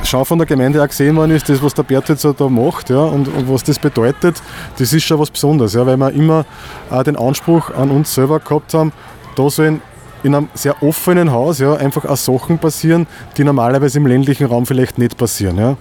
schon 0.06 0.24
von 0.24 0.38
der 0.38 0.46
Gemeinde 0.46 0.82
auch 0.82 0.88
gesehen 0.88 1.16
worden 1.16 1.32
ist, 1.32 1.48
das, 1.48 1.62
was 1.62 1.74
der 1.74 1.82
Bert 1.82 2.08
jetzt 2.08 2.24
da 2.24 2.48
macht 2.48 2.90
ja, 2.90 2.98
und, 2.98 3.28
und, 3.28 3.52
was 3.52 3.64
das 3.64 3.78
bedeutet, 3.78 4.42
das 4.78 4.92
ist 4.92 5.04
schon 5.04 5.18
was 5.18 5.30
Besonderes, 5.30 5.74
ja, 5.74 5.86
weil 5.86 5.96
wir 5.96 6.12
immer 6.12 6.44
auch 6.90 7.02
den 7.02 7.16
Anspruch 7.16 7.70
an 7.70 7.90
uns 7.90 8.14
selber 8.14 8.40
gehabt 8.40 8.74
haben, 8.74 8.92
da 9.34 9.50
sollen 9.50 9.82
in 10.22 10.34
einem 10.34 10.48
sehr 10.54 10.82
offenen 10.82 11.30
Haus 11.30 11.58
ja, 11.58 11.74
einfach 11.74 12.04
auch 12.04 12.16
Sachen 12.16 12.58
passieren, 12.58 13.06
die 13.36 13.44
normalerweise 13.44 13.98
im 13.98 14.06
ländlichen 14.06 14.46
Raum 14.46 14.66
vielleicht 14.66 14.98
nicht 14.98 15.16
passieren. 15.16 15.58
Ja. 15.58 15.76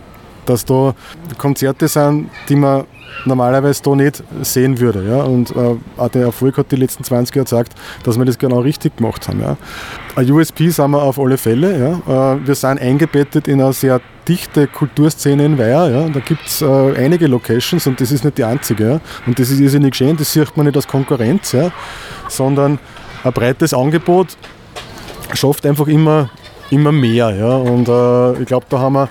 Dass 0.45 0.65
da 0.65 0.93
Konzerte 1.37 1.87
sind, 1.87 2.29
die 2.49 2.55
man 2.55 2.83
normalerweise 3.25 3.81
da 3.83 3.95
nicht 3.95 4.23
sehen 4.41 4.79
würde. 4.79 5.03
Ja. 5.07 5.23
Und 5.23 5.55
äh, 5.55 5.75
auch 5.97 6.09
der 6.09 6.23
Erfolg 6.23 6.57
hat 6.57 6.71
die 6.71 6.75
letzten 6.75 7.03
20 7.03 7.35
Jahre 7.35 7.45
gezeigt, 7.45 7.73
dass 8.03 8.17
wir 8.17 8.25
das 8.25 8.37
genau 8.37 8.59
richtig 8.59 8.97
gemacht 8.97 9.27
haben. 9.27 9.41
Ja. 9.41 9.57
Ein 10.15 10.31
USP 10.31 10.69
sind 10.69 10.91
wir 10.91 11.01
auf 11.01 11.19
alle 11.19 11.37
Fälle. 11.37 12.01
Ja. 12.07 12.33
Äh, 12.33 12.47
wir 12.47 12.55
sind 12.55 12.79
eingebettet 12.79 13.47
in 13.47 13.61
eine 13.61 13.73
sehr 13.73 14.01
dichte 14.27 14.67
Kulturszene 14.67 15.45
in 15.45 15.57
Weiher. 15.57 15.89
Ja. 15.89 16.09
Da 16.09 16.19
gibt 16.19 16.45
es 16.45 16.61
äh, 16.61 16.95
einige 16.97 17.27
Locations 17.27 17.85
und 17.87 17.99
das 18.01 18.11
ist 18.11 18.23
nicht 18.23 18.37
die 18.37 18.43
einzige. 18.43 18.89
Ja. 18.89 18.99
Und 19.25 19.39
das 19.39 19.49
ist 19.49 19.59
irrsinnig 19.59 19.95
schön, 19.95 20.17
das 20.17 20.31
sieht 20.31 20.55
man 20.57 20.65
nicht 20.65 20.75
als 20.75 20.87
Konkurrenz, 20.87 21.51
ja, 21.51 21.71
sondern 22.27 22.79
ein 23.23 23.33
breites 23.33 23.73
Angebot 23.73 24.37
schafft 25.33 25.65
einfach 25.65 25.87
immer, 25.87 26.29
immer 26.69 26.91
mehr. 26.91 27.35
Ja. 27.35 27.55
Und 27.55 27.87
äh, 27.87 28.41
ich 28.41 28.47
glaube, 28.47 28.65
da 28.69 28.79
haben 28.79 28.93
wir 28.93 29.09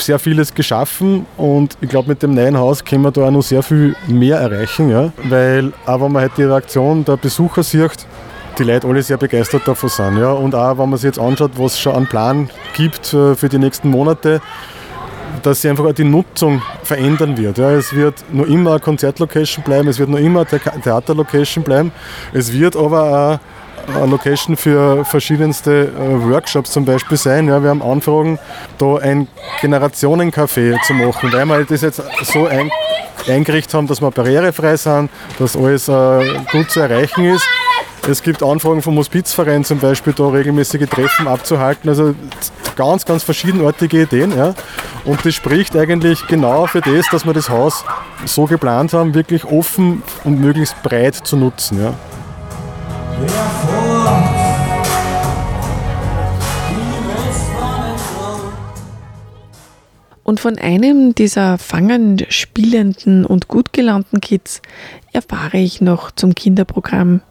sehr 0.00 0.18
vieles 0.18 0.54
geschaffen 0.54 1.26
und 1.36 1.76
ich 1.80 1.88
glaube, 1.88 2.08
mit 2.08 2.22
dem 2.22 2.34
neuen 2.34 2.56
Haus 2.56 2.84
können 2.84 3.02
wir 3.02 3.10
da 3.10 3.26
auch 3.26 3.30
noch 3.30 3.42
sehr 3.42 3.62
viel 3.62 3.94
mehr 4.06 4.38
erreichen. 4.38 4.90
Ja. 4.90 5.12
Weil 5.24 5.72
auch 5.86 6.00
wenn 6.00 6.12
man 6.12 6.22
halt 6.22 6.32
die 6.36 6.44
Reaktion 6.44 7.04
der 7.04 7.16
Besucher 7.16 7.62
sieht, 7.62 8.06
die 8.58 8.64
Leute 8.64 8.86
alle 8.86 9.02
sehr 9.02 9.16
begeistert 9.16 9.66
davon 9.66 9.88
sind. 9.88 10.18
Ja. 10.18 10.32
Und 10.32 10.54
auch 10.54 10.78
wenn 10.78 10.90
man 10.90 10.98
sich 10.98 11.08
jetzt 11.08 11.18
anschaut, 11.18 11.52
was 11.56 11.74
es 11.74 11.80
schon 11.80 11.94
an 11.94 12.06
Plan 12.06 12.50
gibt 12.74 13.12
äh, 13.14 13.34
für 13.34 13.48
die 13.48 13.58
nächsten 13.58 13.90
Monate, 13.90 14.40
dass 15.42 15.62
sich 15.62 15.70
einfach 15.70 15.84
auch 15.84 15.92
die 15.92 16.04
Nutzung 16.04 16.62
verändern 16.82 17.36
wird. 17.36 17.58
Ja. 17.58 17.70
Es 17.70 17.94
wird 17.94 18.24
noch 18.32 18.46
immer 18.46 18.72
eine 18.72 18.80
Konzertlocation 18.80 19.64
bleiben, 19.64 19.88
es 19.88 19.98
wird 19.98 20.08
noch 20.08 20.18
immer 20.18 20.46
eine 20.50 20.80
Theaterlocation 20.82 21.64
bleiben, 21.64 21.92
es 22.32 22.52
wird 22.52 22.76
aber 22.76 23.40
auch 23.42 23.57
Location 24.06 24.56
für 24.56 25.04
verschiedenste 25.04 25.88
äh, 25.88 26.30
Workshops 26.30 26.72
zum 26.72 26.84
Beispiel 26.84 27.16
sein. 27.16 27.48
Ja, 27.48 27.62
wir 27.62 27.70
haben 27.70 27.82
Anfragen, 27.82 28.38
da 28.78 28.96
ein 28.96 29.28
Generationencafé 29.60 30.76
zu 30.86 30.94
machen, 30.94 31.32
weil 31.32 31.46
wir 31.46 31.64
das 31.64 31.82
jetzt 31.82 32.02
so 32.22 32.46
ein, 32.46 32.70
eingerichtet 33.26 33.74
haben, 33.74 33.86
dass 33.86 34.00
wir 34.00 34.10
barrierefrei 34.10 34.76
sind, 34.76 35.10
dass 35.38 35.56
alles 35.56 35.88
äh, 35.88 36.38
gut 36.52 36.70
zu 36.70 36.80
erreichen 36.80 37.24
ist. 37.24 37.46
Es 38.08 38.22
gibt 38.22 38.42
Anfragen 38.42 38.80
vom 38.80 38.96
Hospizverein 38.96 39.64
zum 39.64 39.80
Beispiel, 39.80 40.14
da 40.14 40.28
regelmäßige 40.28 40.88
Treffen 40.88 41.28
abzuhalten. 41.28 41.90
Also 41.90 42.14
ganz, 42.74 43.04
ganz 43.04 43.22
verschiedenartige 43.22 44.02
Ideen. 44.02 44.34
Ja. 44.36 44.54
Und 45.04 45.26
das 45.26 45.34
spricht 45.34 45.76
eigentlich 45.76 46.26
genau 46.26 46.66
für 46.66 46.80
das, 46.80 47.06
dass 47.10 47.26
wir 47.26 47.34
das 47.34 47.50
Haus 47.50 47.84
so 48.24 48.46
geplant 48.46 48.94
haben, 48.94 49.14
wirklich 49.14 49.44
offen 49.44 50.02
und 50.24 50.40
möglichst 50.40 50.82
breit 50.82 51.16
zu 51.16 51.36
nutzen. 51.36 51.82
Ja. 51.82 51.94
Und 60.28 60.40
von 60.40 60.58
einem 60.58 61.14
dieser 61.14 61.56
fangend 61.56 62.26
spielenden 62.28 63.24
und 63.24 63.48
gut 63.48 63.72
gelaunten 63.72 64.20
Kids 64.20 64.60
erfahre 65.14 65.56
ich 65.56 65.80
noch 65.80 66.10
zum 66.10 66.34
Kinderprogramm. 66.34 67.22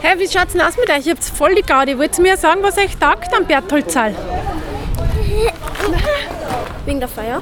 Hey, 0.00 0.18
wie 0.18 0.26
schaut's 0.26 0.54
denn 0.54 0.60
aus 0.60 0.76
mit 0.76 0.90
euch? 0.90 1.06
Ihr 1.06 1.12
habt 1.12 1.22
voll 1.22 1.54
die 1.54 1.62
Gaudi. 1.62 1.96
Wollt 1.96 2.18
ihr 2.18 2.22
mir 2.22 2.36
sagen, 2.36 2.64
was 2.64 2.76
euch 2.78 2.96
taugt 2.96 3.32
am 3.32 3.44
Bertholdzal? 3.44 4.12
Wegen 6.84 6.98
der 6.98 7.08
Feier. 7.08 7.40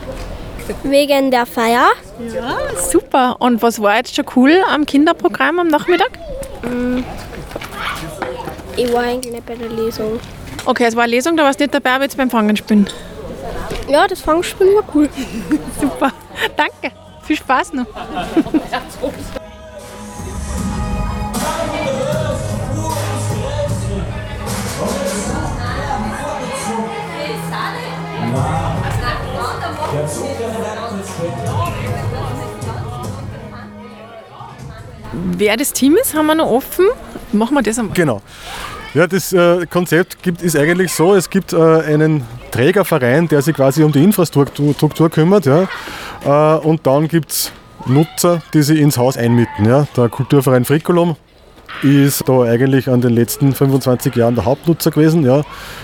Wegen 0.83 1.31
der 1.31 1.47
Feier. 1.47 1.87
Ja, 2.35 2.59
super. 2.91 3.41
Und 3.41 3.63
was 3.63 3.81
war 3.81 3.97
jetzt 3.97 4.15
schon 4.15 4.27
cool 4.37 4.63
am 4.71 4.85
Kinderprogramm 4.85 5.61
am 5.61 5.69
Nachmittag? 5.69 6.11
Ich 8.79 8.93
war 8.93 9.03
eigentlich 9.03 9.35
nicht 9.35 9.45
bei 9.45 9.57
der 9.57 9.69
Lesung. 9.69 10.21
Okay, 10.65 10.85
es 10.85 10.95
war 10.95 11.03
eine 11.03 11.11
Lesung, 11.11 11.37
da 11.37 11.43
warst 11.43 11.59
du 11.59 11.65
nicht 11.65 11.75
dabei, 11.75 11.95
aber 11.95 12.05
jetzt 12.05 12.17
beim 12.17 12.31
Fangenspielen. 12.31 12.89
Ja, 13.89 14.07
das 14.07 14.21
Fangspiel 14.21 14.77
war 14.77 14.85
cool. 14.95 15.09
Super. 15.81 16.13
Danke. 16.57 16.93
Viel 17.25 17.37
Spaß 17.37 17.73
noch. 17.73 17.87
Wer 35.13 35.57
das 35.57 35.73
Team 35.73 35.97
ist, 35.97 36.15
haben 36.15 36.27
wir 36.27 36.35
noch 36.35 36.51
offen. 36.51 36.87
Machen 37.33 37.55
wir 37.55 37.63
das 37.63 37.79
einmal. 37.79 37.95
Genau. 37.95 38.23
Ja, 38.95 39.07
das 39.07 39.33
äh, 39.33 39.67
Konzept 39.67 40.23
gibt, 40.23 40.43
ist 40.43 40.57
eigentlich 40.57 40.93
so, 40.93 41.15
es 41.15 41.29
gibt 41.29 41.53
äh, 41.53 41.57
einen 41.57 42.25
Trägerverein, 42.51 43.29
der 43.29 43.43
sich 43.43 43.55
quasi 43.55 43.83
um 43.83 43.93
die 43.93 44.03
Infrastruktur 44.03 44.73
Struktur 44.73 45.11
kümmert. 45.11 45.47
Ja, 45.47 45.69
äh, 46.25 46.59
und 46.59 46.87
dann 46.87 47.07
gibt 47.07 47.31
es 47.31 47.53
Nutzer, 47.87 48.43
die 48.55 48.63
sich 48.63 48.81
ins 48.81 48.97
Haus 48.97 49.17
einmieten. 49.17 49.67
Ja. 49.67 49.87
Der 49.97 50.09
Kulturverein 50.09 50.65
Frikulum 50.65 51.17
ist 51.83 52.29
da 52.29 52.43
eigentlich 52.43 52.89
an 52.89 53.01
den 53.01 53.13
letzten 53.13 53.55
25 53.55 54.17
Jahren 54.17 54.35
der 54.35 54.45
Hauptnutzer 54.47 54.91
gewesen. 54.91 55.25
Ja. 55.25 55.43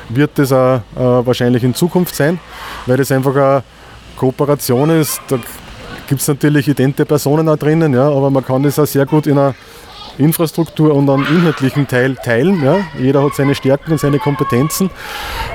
Wird 0.09 0.39
das 0.39 0.51
auch 0.53 0.77
äh, 0.77 0.81
wahrscheinlich 0.97 1.63
in 1.63 1.75
Zukunft 1.75 2.17
sein, 2.17 2.41
weil 2.87 2.97
das 2.97 3.13
einfach 3.13 3.37
eine 3.37 3.63
Kooperation 4.17 4.91
ist. 4.91 5.21
Da 5.29 5.39
gibt 6.09 6.21
es 6.21 6.29
natürlich 6.29 6.69
idente 6.69 7.05
Personen 7.05 7.49
auch 7.49 7.57
drinnen, 7.57 7.95
ja, 7.95 8.09
aber 8.09 8.31
man 8.31 8.45
kann 8.45 8.63
das 8.63 8.79
auch 8.79 8.87
sehr 8.87 9.07
gut 9.07 9.27
in 9.27 9.39
einer 9.39 9.55
Infrastruktur 10.19 10.95
und 10.95 11.11
einem 11.11 11.27
inhaltlichen 11.27 11.89
Teil 11.89 12.15
teilen. 12.17 12.63
Ja. 12.63 12.79
Jeder 12.99 13.23
hat 13.23 13.35
seine 13.35 13.55
Stärken 13.55 13.93
und 13.93 13.99
seine 13.99 14.19
Kompetenzen. 14.19 14.91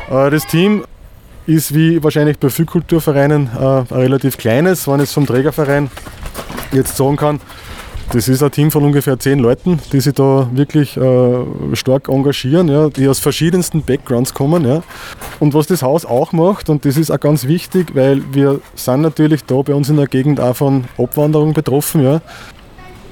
Äh, 0.09 0.29
Das 0.29 0.45
Team 0.47 0.83
ist 1.47 1.73
wie 1.73 2.03
wahrscheinlich 2.03 2.37
bei 2.37 2.49
vielen 2.49 2.67
äh, 2.67 3.59
ein 3.59 3.85
relativ 3.89 4.37
kleines, 4.37 4.87
wenn 4.87 4.99
ich 4.99 5.05
es 5.05 5.13
vom 5.13 5.25
Trägerverein 5.25 5.89
jetzt 6.71 6.97
sagen 6.97 7.15
kann. 7.15 7.39
Das 8.11 8.27
ist 8.27 8.41
ein 8.41 8.49
Team 8.49 8.71
von 8.71 8.83
ungefähr 8.83 9.19
zehn 9.19 9.37
Leuten, 9.37 9.79
die 9.93 9.99
sich 9.99 10.15
da 10.15 10.49
wirklich 10.51 10.97
äh, 10.97 11.45
stark 11.73 12.09
engagieren, 12.09 12.67
ja, 12.67 12.89
die 12.89 13.07
aus 13.07 13.19
verschiedensten 13.19 13.83
Backgrounds 13.83 14.33
kommen. 14.33 14.65
Ja. 14.65 14.81
Und 15.39 15.53
was 15.53 15.67
das 15.67 15.83
Haus 15.83 16.05
auch 16.05 16.31
macht, 16.31 16.69
und 16.71 16.85
das 16.85 16.97
ist 16.97 17.11
auch 17.11 17.19
ganz 17.19 17.45
wichtig, 17.45 17.93
weil 17.93 18.23
wir 18.31 18.61
sind 18.73 19.01
natürlich 19.01 19.43
da 19.45 19.61
bei 19.61 19.75
uns 19.75 19.89
in 19.89 19.97
der 19.97 20.07
Gegend 20.07 20.39
auch 20.39 20.55
von 20.55 20.85
Abwanderung 20.97 21.53
betroffen. 21.53 22.01
Ja. 22.03 22.21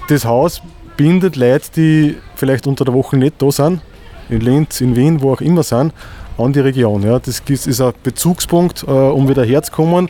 Das 0.10 0.26
Haus 0.26 0.64
bindet 0.98 1.36
Leute, 1.36 1.70
die 1.76 2.18
vielleicht 2.36 2.66
unter 2.66 2.84
der 2.84 2.96
Woche 2.96 3.18
nicht 3.18 3.40
da 3.40 3.52
sind, 3.52 3.82
in 4.30 4.42
Linz, 4.42 4.82
in 4.82 4.96
Wien, 4.96 5.22
wo 5.22 5.34
auch 5.34 5.42
immer 5.42 5.62
sind, 5.62 5.94
an 6.40 6.54
die 6.54 6.60
Region. 6.60 7.04
Ja. 7.04 7.20
Das 7.20 7.40
ist 7.48 7.82
ein 7.82 7.94
Bezugspunkt, 8.02 8.84
äh, 8.88 8.90
um 8.90 9.30
wieder 9.30 9.46
herzukommen 9.46 10.10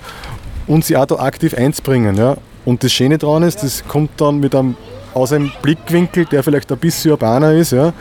und 0.65 0.85
sie 0.85 0.95
auch 0.95 1.07
da 1.07 1.15
aktiv 1.15 1.53
einzubringen. 1.55 2.15
Ja. 2.15 2.37
Und 2.67 2.83
das 2.83 2.91
Schöne 2.91 3.17
daran 3.17 3.43
ist, 3.43 3.63
das 3.63 3.81
kommt 3.87 4.19
dann 4.19 4.41
mit 4.41 4.53
einem, 4.53 4.75
aus 5.13 5.31
einem 5.31 5.49
Blickwinkel, 5.61 6.25
der 6.25 6.43
vielleicht 6.43 6.69
ein 6.69 6.77
bisschen 6.77 7.11
urbaner 7.11 7.53
ist, 7.53 7.71
ja, 7.71 7.93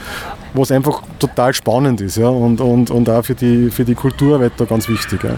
was 0.54 0.72
einfach 0.72 1.02
total 1.20 1.54
spannend 1.54 2.00
ist 2.00 2.16
ja, 2.16 2.26
und, 2.26 2.60
und, 2.60 2.90
und 2.90 3.08
auch 3.08 3.24
für 3.24 3.36
die, 3.36 3.70
für 3.70 3.84
die 3.84 3.94
Kulturarbeit 3.94 4.54
da 4.56 4.64
ganz 4.64 4.88
wichtig. 4.88 5.22
Ja. 5.22 5.36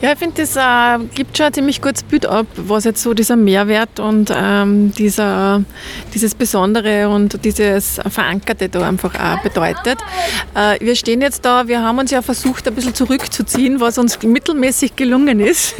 Ja, 0.00 0.12
ich 0.12 0.18
finde, 0.18 0.42
das 0.42 0.56
äh, 0.56 1.04
gibt 1.14 1.36
schon 1.36 1.46
ein 1.46 1.52
ziemlich 1.52 1.80
gutes 1.80 2.02
Bild 2.02 2.26
ab, 2.26 2.46
was 2.56 2.84
jetzt 2.84 3.02
so 3.02 3.14
dieser 3.14 3.36
Mehrwert 3.36 4.00
und 4.00 4.32
ähm, 4.34 4.92
dieser, 4.92 5.62
dieses 6.12 6.34
Besondere 6.34 7.08
und 7.08 7.44
dieses 7.44 8.00
Verankerte 8.08 8.68
da 8.68 8.86
einfach 8.86 9.14
auch 9.14 9.42
bedeutet. 9.42 9.98
Äh, 10.54 10.78
wir 10.80 10.96
stehen 10.96 11.20
jetzt 11.20 11.44
da, 11.44 11.68
wir 11.68 11.82
haben 11.82 11.98
uns 11.98 12.10
ja 12.10 12.22
versucht, 12.22 12.66
ein 12.68 12.74
bisschen 12.74 12.94
zurückzuziehen, 12.94 13.80
was 13.80 13.98
uns 13.98 14.22
mittelmäßig 14.22 14.96
gelungen 14.96 15.40
ist 15.40 15.74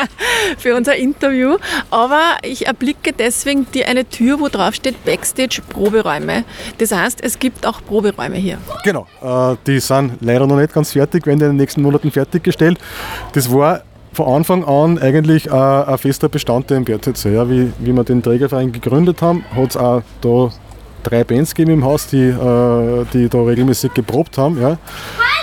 für 0.58 0.74
unser 0.74 0.96
Interview. 0.96 1.56
Aber 1.90 2.22
ich 2.42 2.66
erblicke 2.66 3.12
deswegen 3.12 3.66
die 3.72 3.84
eine 3.84 4.08
Tür, 4.08 4.40
wo 4.40 4.48
drauf 4.48 4.74
steht 4.74 5.04
Backstage 5.04 5.62
Proberäume. 5.68 6.44
Das 6.78 6.92
heißt, 6.92 7.22
es 7.22 7.38
gibt 7.38 7.66
auch 7.66 7.84
Proberäume 7.84 8.36
hier. 8.36 8.58
Genau, 8.84 9.06
äh, 9.22 9.56
die 9.66 9.80
sind 9.80 10.18
leider 10.20 10.46
noch 10.46 10.56
nicht 10.56 10.72
ganz 10.72 10.92
fertig, 10.92 11.26
werden 11.26 11.40
in 11.40 11.48
den 11.50 11.56
nächsten 11.56 11.82
Monaten 11.82 12.10
fertiggestellt. 12.10 12.78
Das 13.32 13.52
war 13.52 13.82
von 14.12 14.32
Anfang 14.32 14.64
an 14.64 14.98
eigentlich 14.98 15.52
ein, 15.52 15.84
ein 15.84 15.98
fester 15.98 16.28
Bestandteil 16.28 16.78
im 16.78 16.84
BRTC. 16.84 17.24
Ja. 17.26 17.48
Wie, 17.48 17.72
wie 17.80 17.92
wir 17.92 18.04
den 18.04 18.22
Trägerverein 18.22 18.72
gegründet 18.72 19.22
haben, 19.22 19.44
hat 19.54 19.70
es 19.70 19.76
auch 19.76 20.02
da 20.20 20.50
drei 21.02 21.24
Bands 21.24 21.54
gegeben 21.54 21.78
im 21.78 21.84
Haus, 21.84 22.06
die, 22.06 22.28
äh, 22.28 23.04
die 23.12 23.28
da 23.28 23.42
regelmäßig 23.42 23.92
geprobt 23.94 24.38
haben. 24.38 24.60
Ja. 24.60 24.78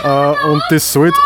Äh, 0.03 0.51
und 0.51 0.61
das 0.69 0.91
sollte 0.91 1.17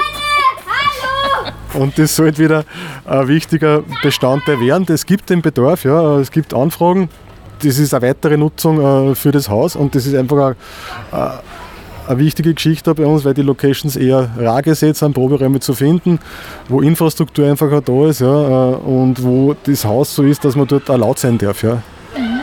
und 1.74 1.98
das 2.00 2.16
sollte 2.16 2.38
wieder 2.38 2.64
ein 3.06 3.28
wichtiger 3.28 3.84
Bestandteil 4.02 4.60
werden. 4.62 4.86
Es 4.90 5.06
gibt 5.06 5.30
den 5.30 5.42
Bedarf, 5.42 5.84
ja, 5.84 6.20
es 6.20 6.32
gibt 6.32 6.54
Anfragen. 6.54 7.10
Das 7.62 7.78
ist 7.78 7.94
eine 7.94 8.08
weitere 8.08 8.38
Nutzung 8.38 9.12
äh, 9.12 9.16
für 9.16 9.32
das 9.32 9.50
Haus 9.50 9.76
und 9.76 9.96
das 9.96 10.06
ist 10.06 10.16
einfach 10.16 10.56
ein, 11.12 11.32
eine 12.08 12.20
wichtige 12.20 12.54
Geschichte 12.54 12.94
bei 12.94 13.06
uns, 13.06 13.26
weil 13.26 13.34
die 13.34 13.42
Locations 13.42 13.96
eher 13.96 14.30
rar 14.38 14.62
gesetzt 14.62 15.00
sind, 15.00 15.14
Proberäume 15.14 15.60
zu 15.60 15.74
finden, 15.74 16.20
wo 16.70 16.82
Infrastruktur 16.82 17.50
einfach 17.50 17.72
auch 17.72 17.82
da 17.82 18.10
ist 18.10 18.22
ja, 18.22 18.28
äh, 18.28 18.76
und 18.76 19.24
wo 19.24 19.56
das 19.64 19.86
Haus 19.86 20.16
so 20.16 20.24
ist, 20.24 20.46
dass 20.46 20.56
man 20.56 20.68
dort 20.68 20.90
auch 20.90 20.98
laut 20.98 21.20
sein 21.20 21.38
darf. 21.38 21.64
Ja. 21.64 21.82
Mhm. 22.18 22.42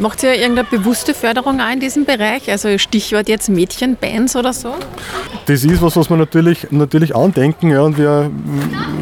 Macht 0.00 0.22
ihr 0.22 0.34
irgendeine 0.34 0.68
bewusste 0.70 1.12
Förderung 1.12 1.60
auch 1.60 1.72
in 1.72 1.80
diesem 1.80 2.04
Bereich? 2.04 2.48
Also 2.48 2.78
Stichwort 2.78 3.28
jetzt 3.28 3.48
Mädchenbands 3.48 4.36
oder 4.36 4.52
so? 4.52 4.74
Das 5.46 5.64
ist 5.64 5.82
was, 5.82 5.96
was 5.96 6.08
wir 6.08 6.16
natürlich, 6.16 6.70
natürlich 6.70 7.16
andenken. 7.16 7.70
Ja, 7.70 7.82
und 7.82 7.98
wir 7.98 8.30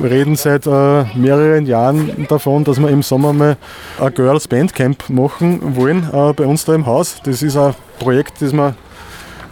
reden 0.02 0.36
seit 0.36 0.66
äh, 0.66 1.04
mehreren 1.14 1.66
Jahren 1.66 2.26
davon, 2.28 2.64
dass 2.64 2.80
wir 2.80 2.88
im 2.88 3.02
Sommer 3.02 3.34
mal 3.34 3.58
ein 4.00 4.14
Girls 4.14 4.48
Bandcamp 4.48 5.10
machen 5.10 5.76
wollen 5.76 6.08
äh, 6.12 6.32
bei 6.32 6.46
uns 6.46 6.64
da 6.64 6.74
im 6.74 6.86
Haus. 6.86 7.16
Das 7.24 7.42
ist 7.42 7.58
ein 7.58 7.74
Projekt, 7.98 8.40
das 8.40 8.52
wir 8.52 8.74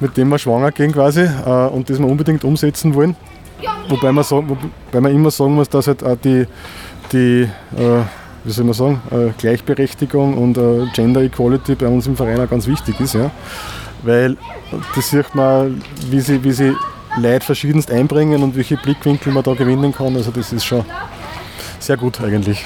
mit 0.01 0.17
dem 0.17 0.29
wir 0.29 0.39
schwanger 0.39 0.73
gehen 0.73 0.93
quasi 0.93 1.23
äh, 1.23 1.67
und 1.69 1.91
das 1.91 1.99
wir 1.99 2.07
unbedingt 2.07 2.45
umsetzen 2.45 2.95
wollen. 2.95 3.17
Wobei 3.89 4.13
man, 4.13 4.25
sagen, 4.25 4.49
wobei 4.49 5.01
man 5.01 5.13
immer 5.13 5.31
sagen 5.31 5.55
muss, 5.55 5.69
dass 5.69 5.87
halt 5.87 6.03
auch 6.03 6.17
die, 6.17 6.47
die 7.13 7.49
äh, 7.77 8.03
wie 8.45 8.51
soll 8.53 8.65
man 8.65 8.75
sagen, 8.75 9.01
äh, 9.11 9.31
Gleichberechtigung 9.39 10.37
und 10.37 10.59
äh, 10.59 10.87
Gender 10.95 11.23
Equality 11.23 11.75
bei 11.75 11.87
uns 11.87 12.07
im 12.07 12.17
Verein 12.17 12.41
auch 12.41 12.49
ganz 12.49 12.67
wichtig 12.67 13.01
ist. 13.01 13.15
Ja? 13.15 13.31
Weil 14.03 14.37
das 14.95 15.11
sieht 15.11 15.35
man, 15.35 15.83
wie 16.11 16.21
sie, 16.21 16.45
wie 16.45 16.53
sie 16.53 16.75
Leute 17.17 17.45
verschiedenst 17.45 17.91
einbringen 17.91 18.43
und 18.43 18.57
welche 18.57 18.77
Blickwinkel 18.77 19.33
man 19.33 19.43
da 19.43 19.55
gewinnen 19.55 19.93
kann. 19.93 20.15
Also 20.17 20.31
das 20.31 20.53
ist 20.53 20.65
schon 20.65 20.85
sehr 21.79 21.97
gut 21.97 22.21
eigentlich. 22.21 22.65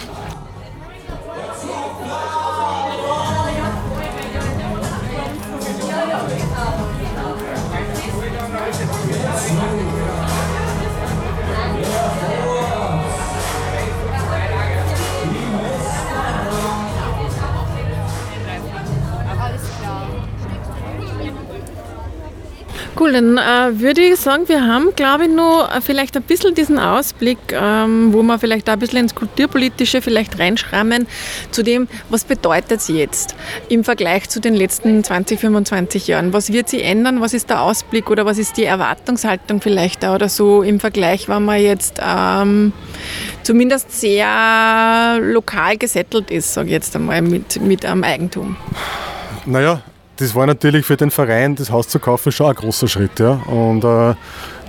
Cool, 23.08 23.14
dann 23.14 23.38
äh, 23.38 23.80
würde 23.80 24.02
ich 24.02 24.16
sagen, 24.16 24.48
wir 24.48 24.66
haben, 24.66 24.94
glaube 24.94 25.24
ich, 25.24 25.30
nur 25.30 25.68
vielleicht 25.80 26.14
ein 26.16 26.22
bisschen 26.22 26.54
diesen 26.54 26.78
Ausblick, 26.78 27.38
ähm, 27.52 28.12
wo 28.12 28.22
wir 28.22 28.38
vielleicht 28.38 28.68
auch 28.68 28.74
ein 28.74 28.78
bisschen 28.80 28.98
ins 28.98 29.14
Kulturpolitische 29.14 30.02
vielleicht 30.02 30.38
reinschrammen, 30.38 31.06
zu 31.50 31.62
dem, 31.62 31.88
was 32.10 32.24
bedeutet 32.24 32.80
es 32.80 32.88
jetzt 32.88 33.34
im 33.70 33.82
Vergleich 33.82 34.28
zu 34.28 34.40
den 34.40 34.54
letzten 34.54 35.02
20, 35.02 35.40
25 35.40 36.06
Jahren? 36.06 36.34
Was 36.34 36.52
wird 36.52 36.68
sich 36.68 36.84
ändern? 36.84 37.22
Was 37.22 37.32
ist 37.32 37.48
der 37.48 37.62
Ausblick 37.62 38.10
oder 38.10 38.26
was 38.26 38.36
ist 38.36 38.58
die 38.58 38.64
Erwartungshaltung 38.64 39.62
vielleicht 39.62 40.02
da 40.02 40.14
oder 40.14 40.28
so 40.28 40.62
im 40.62 40.78
Vergleich, 40.78 41.30
wenn 41.30 41.46
man 41.46 41.62
jetzt 41.62 42.00
ähm, 42.06 42.74
zumindest 43.42 43.98
sehr 43.98 45.18
lokal 45.22 45.78
gesettelt 45.78 46.30
ist, 46.30 46.52
sage 46.52 46.66
ich 46.68 46.72
jetzt 46.72 46.94
einmal, 46.94 47.22
mit, 47.22 47.58
mit 47.62 47.86
einem 47.86 48.04
Eigentum? 48.04 48.56
Naja, 49.46 49.80
das 50.18 50.34
war 50.34 50.46
natürlich 50.46 50.84
für 50.84 50.96
den 50.96 51.10
Verein, 51.10 51.54
das 51.54 51.70
Haus 51.70 51.88
zu 51.88 51.98
kaufen, 51.98 52.32
schon 52.32 52.48
ein 52.48 52.54
großer 52.54 52.88
Schritt. 52.88 53.18
Ja. 53.20 53.34
Und 53.46 53.84
äh, 53.84 54.14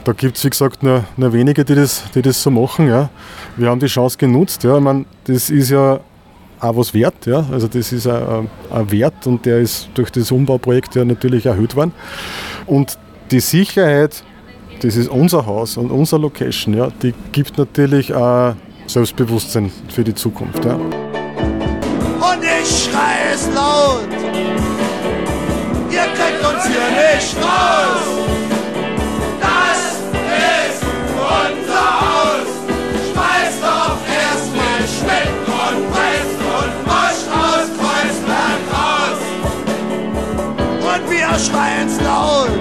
da 0.04 0.14
gibt 0.16 0.38
es, 0.38 0.44
wie 0.46 0.50
gesagt, 0.50 0.84
nur, 0.84 1.04
nur 1.18 1.34
wenige, 1.34 1.66
die 1.66 1.76
das, 1.76 2.04
die 2.14 2.22
das 2.22 2.42
so 2.42 2.52
machen. 2.52 2.88
Ja. 2.88 3.10
Wir 3.58 3.70
haben 3.70 3.80
die 3.80 3.88
Chance 3.88 4.18
genutzt. 4.18 4.64
Ja. 4.64 4.78
Ich 4.78 4.84
meine, 4.84 5.06
das 5.26 5.50
ist 5.50 5.72
ja 5.72 6.00
auch 6.60 6.78
was 6.78 6.94
wert. 6.94 7.26
Ja. 7.26 7.46
Also 7.52 7.68
das 7.68 7.92
ist 7.92 8.06
ein, 8.08 8.48
Wert 8.92 9.26
und 9.26 9.44
der 9.46 9.60
ist 9.60 9.90
durch 9.96 10.12
das 10.12 10.32
Umbauprojekt 10.32 10.96
ja 10.96 11.04
natürlich 11.04 11.48
erhöht 11.48 11.76
worden. 11.76 11.94
Und 12.68 13.00
die 13.32 13.40
Sicherheit, 13.40 14.24
das 14.82 14.96
ist 14.96 15.10
unser 15.10 15.48
Haus 15.48 15.78
und 15.78 15.90
unsere 15.90 16.22
Location, 16.22 16.76
ja, 16.76 16.90
die 17.02 17.14
gibt 17.32 17.58
natürlich 17.58 18.14
auch 18.14 18.54
Selbstbewusstsein 18.86 19.72
für 19.90 20.04
die 20.04 20.14
Zukunft. 20.14 20.64
Ja. 20.64 20.76
Und 20.76 22.44
ich 22.44 22.90
schreie 22.90 23.34
es 23.34 23.50
laut 23.54 24.39
ihr 26.00 26.10
kriegt 26.14 26.42
uns 26.46 26.64
hier 26.66 26.90
nicht 27.04 27.36
raus. 27.44 28.06
Das 29.42 29.82
ist 30.68 30.82
unser 31.14 31.88
Haus. 32.02 32.50
Schmeiß 33.12 33.54
doch 33.62 34.00
erstmal 34.24 34.82
Schmidt 34.96 35.34
und 35.62 35.80
Weiß 35.94 36.30
und 36.58 36.74
Mosch 36.90 37.24
aus 37.44 37.68
Kreuzberg 37.80 38.62
raus. 38.76 39.20
Und 40.90 41.04
wir 41.12 41.32
schreien's 41.40 41.98
laut. 42.02 42.54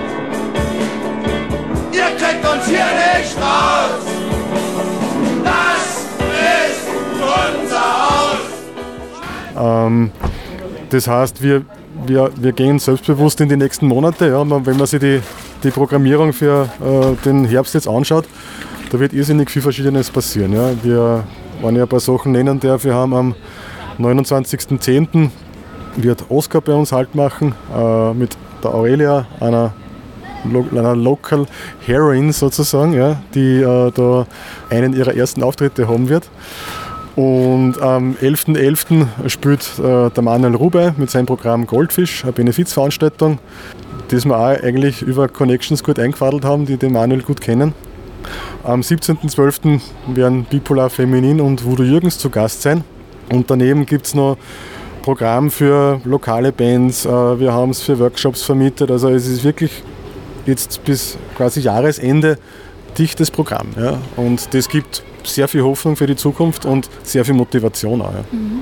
Ihr 1.93 2.11
kriegt 2.17 2.45
uns 2.53 2.65
hier 2.67 2.91
nicht 2.97 3.37
raus. 3.37 4.03
Das 5.45 5.87
ist 6.67 6.85
unser 7.21 7.89
Haus. 8.09 9.87
Ähm, 9.87 10.11
das 10.91 11.07
heißt, 11.07 11.43
wir, 11.43 11.65
wir, 12.09 12.31
wir 12.37 12.53
gehen 12.53 12.79
selbstbewusst 12.79 13.41
in 13.41 13.49
die 13.49 13.57
nächsten 13.57 13.87
Monate. 13.87 14.29
Ja, 14.29 14.41
wenn 14.49 14.77
man 14.77 14.87
sich 14.87 15.01
die, 15.01 15.21
die 15.63 15.71
Programmierung 15.71 16.33
für 16.33 16.69
äh, 16.81 17.25
den 17.25 17.45
Herbst 17.45 17.75
jetzt 17.75 17.89
anschaut, 17.89 18.25
da 18.91 18.99
wird 18.99 19.13
irrsinnig 19.13 19.51
viel 19.51 19.63
Verschiedenes 19.63 20.11
passieren. 20.11 20.53
Ja. 20.53 20.71
Wir, 20.83 21.25
wenn 21.63 21.77
ich 21.77 21.83
ein 21.83 21.89
paar 21.89 22.01
Sachen 22.01 22.33
nennen 22.33 22.59
darf, 22.61 22.85
wir 22.85 22.95
haben 22.95 23.15
am 23.15 23.35
29.10. 23.99 25.31
wird 25.97 26.25
Oskar 26.31 26.61
bei 26.61 26.73
uns 26.73 26.93
Halt 26.93 27.15
machen 27.15 27.55
äh, 27.75 28.15
mit 28.15 28.37
der 28.63 28.75
Aurelia, 28.75 29.27
einer, 29.41 29.73
einer 30.73 30.97
Local 30.97 31.47
Heroin 31.85 32.33
sozusagen, 32.33 32.93
ja, 32.93 33.21
die 33.35 33.61
äh, 33.61 33.91
da 33.93 34.27
einen 34.71 34.95
ihrer 34.95 35.15
ersten 35.15 35.43
Auftritte 35.43 35.89
haben 35.89 36.09
wird. 36.09 36.29
Und 37.19 37.83
am 37.83 38.15
11.11. 38.15 39.09
.11. 39.25 39.29
spielt 39.29 39.69
äh, 39.81 40.09
der 40.09 40.23
Manuel 40.23 40.55
Rube 40.55 40.95
mit 40.99 41.11
seinem 41.11 41.27
Programm 41.27 41.67
Goldfisch, 41.67 42.23
eine 42.23 42.33
Benefizveranstaltung, 42.33 43.41
das 44.07 44.25
wir 44.25 44.39
auch 44.39 44.63
eigentlich 44.63 45.03
über 45.03 45.27
Connections 45.27 45.83
gut 45.83 45.99
eingefadelt 45.99 46.45
haben, 46.45 46.65
die 46.65 46.77
den 46.77 46.93
Manuel 46.93 47.23
gut 47.23 47.41
kennen. 47.41 47.75
Am 48.63 48.83
17.12. 48.83 49.81
werden 50.07 50.45
Bipolar 50.45 50.91
Feminin 50.91 51.41
und 51.41 51.65
Voodoo 51.65 51.83
Jürgens 51.83 52.19
zu 52.19 52.31
Gast 52.31 52.63
sein. 52.63 52.85
Und 53.33 53.51
daneben 53.51 53.85
gibt 53.85 54.07
es 54.07 54.15
noch 54.15 54.37
Programm 55.03 55.51
für 55.51 56.01
lokale 56.05 56.53
Bands. 56.53 57.05
Äh, 57.05 57.11
wir 57.41 57.53
haben 57.53 57.71
es 57.71 57.83
für 57.83 57.99
Workshops 57.99 58.45
vermietet. 58.45 58.93
Also 58.93 59.09
es 59.09 59.27
ist 59.27 59.43
wirklich 59.43 59.83
jetzt 60.47 60.85
bis 60.85 61.19
quasi 61.37 61.63
Jahresende 61.63 62.39
dichtes 62.99 63.31
Programm. 63.31 63.69
Ja. 63.79 63.99
Und 64.17 64.55
das 64.55 64.69
gibt 64.69 65.03
sehr 65.25 65.49
viel 65.49 65.63
Hoffnung 65.63 65.97
für 65.97 66.07
die 66.07 66.17
Zukunft 66.17 66.65
und 66.65 66.89
sehr 67.03 67.25
viel 67.25 67.35
Motivation 67.35 68.01
auch. 68.01 68.13
Ja. 68.13 68.25
Mhm. 68.33 68.61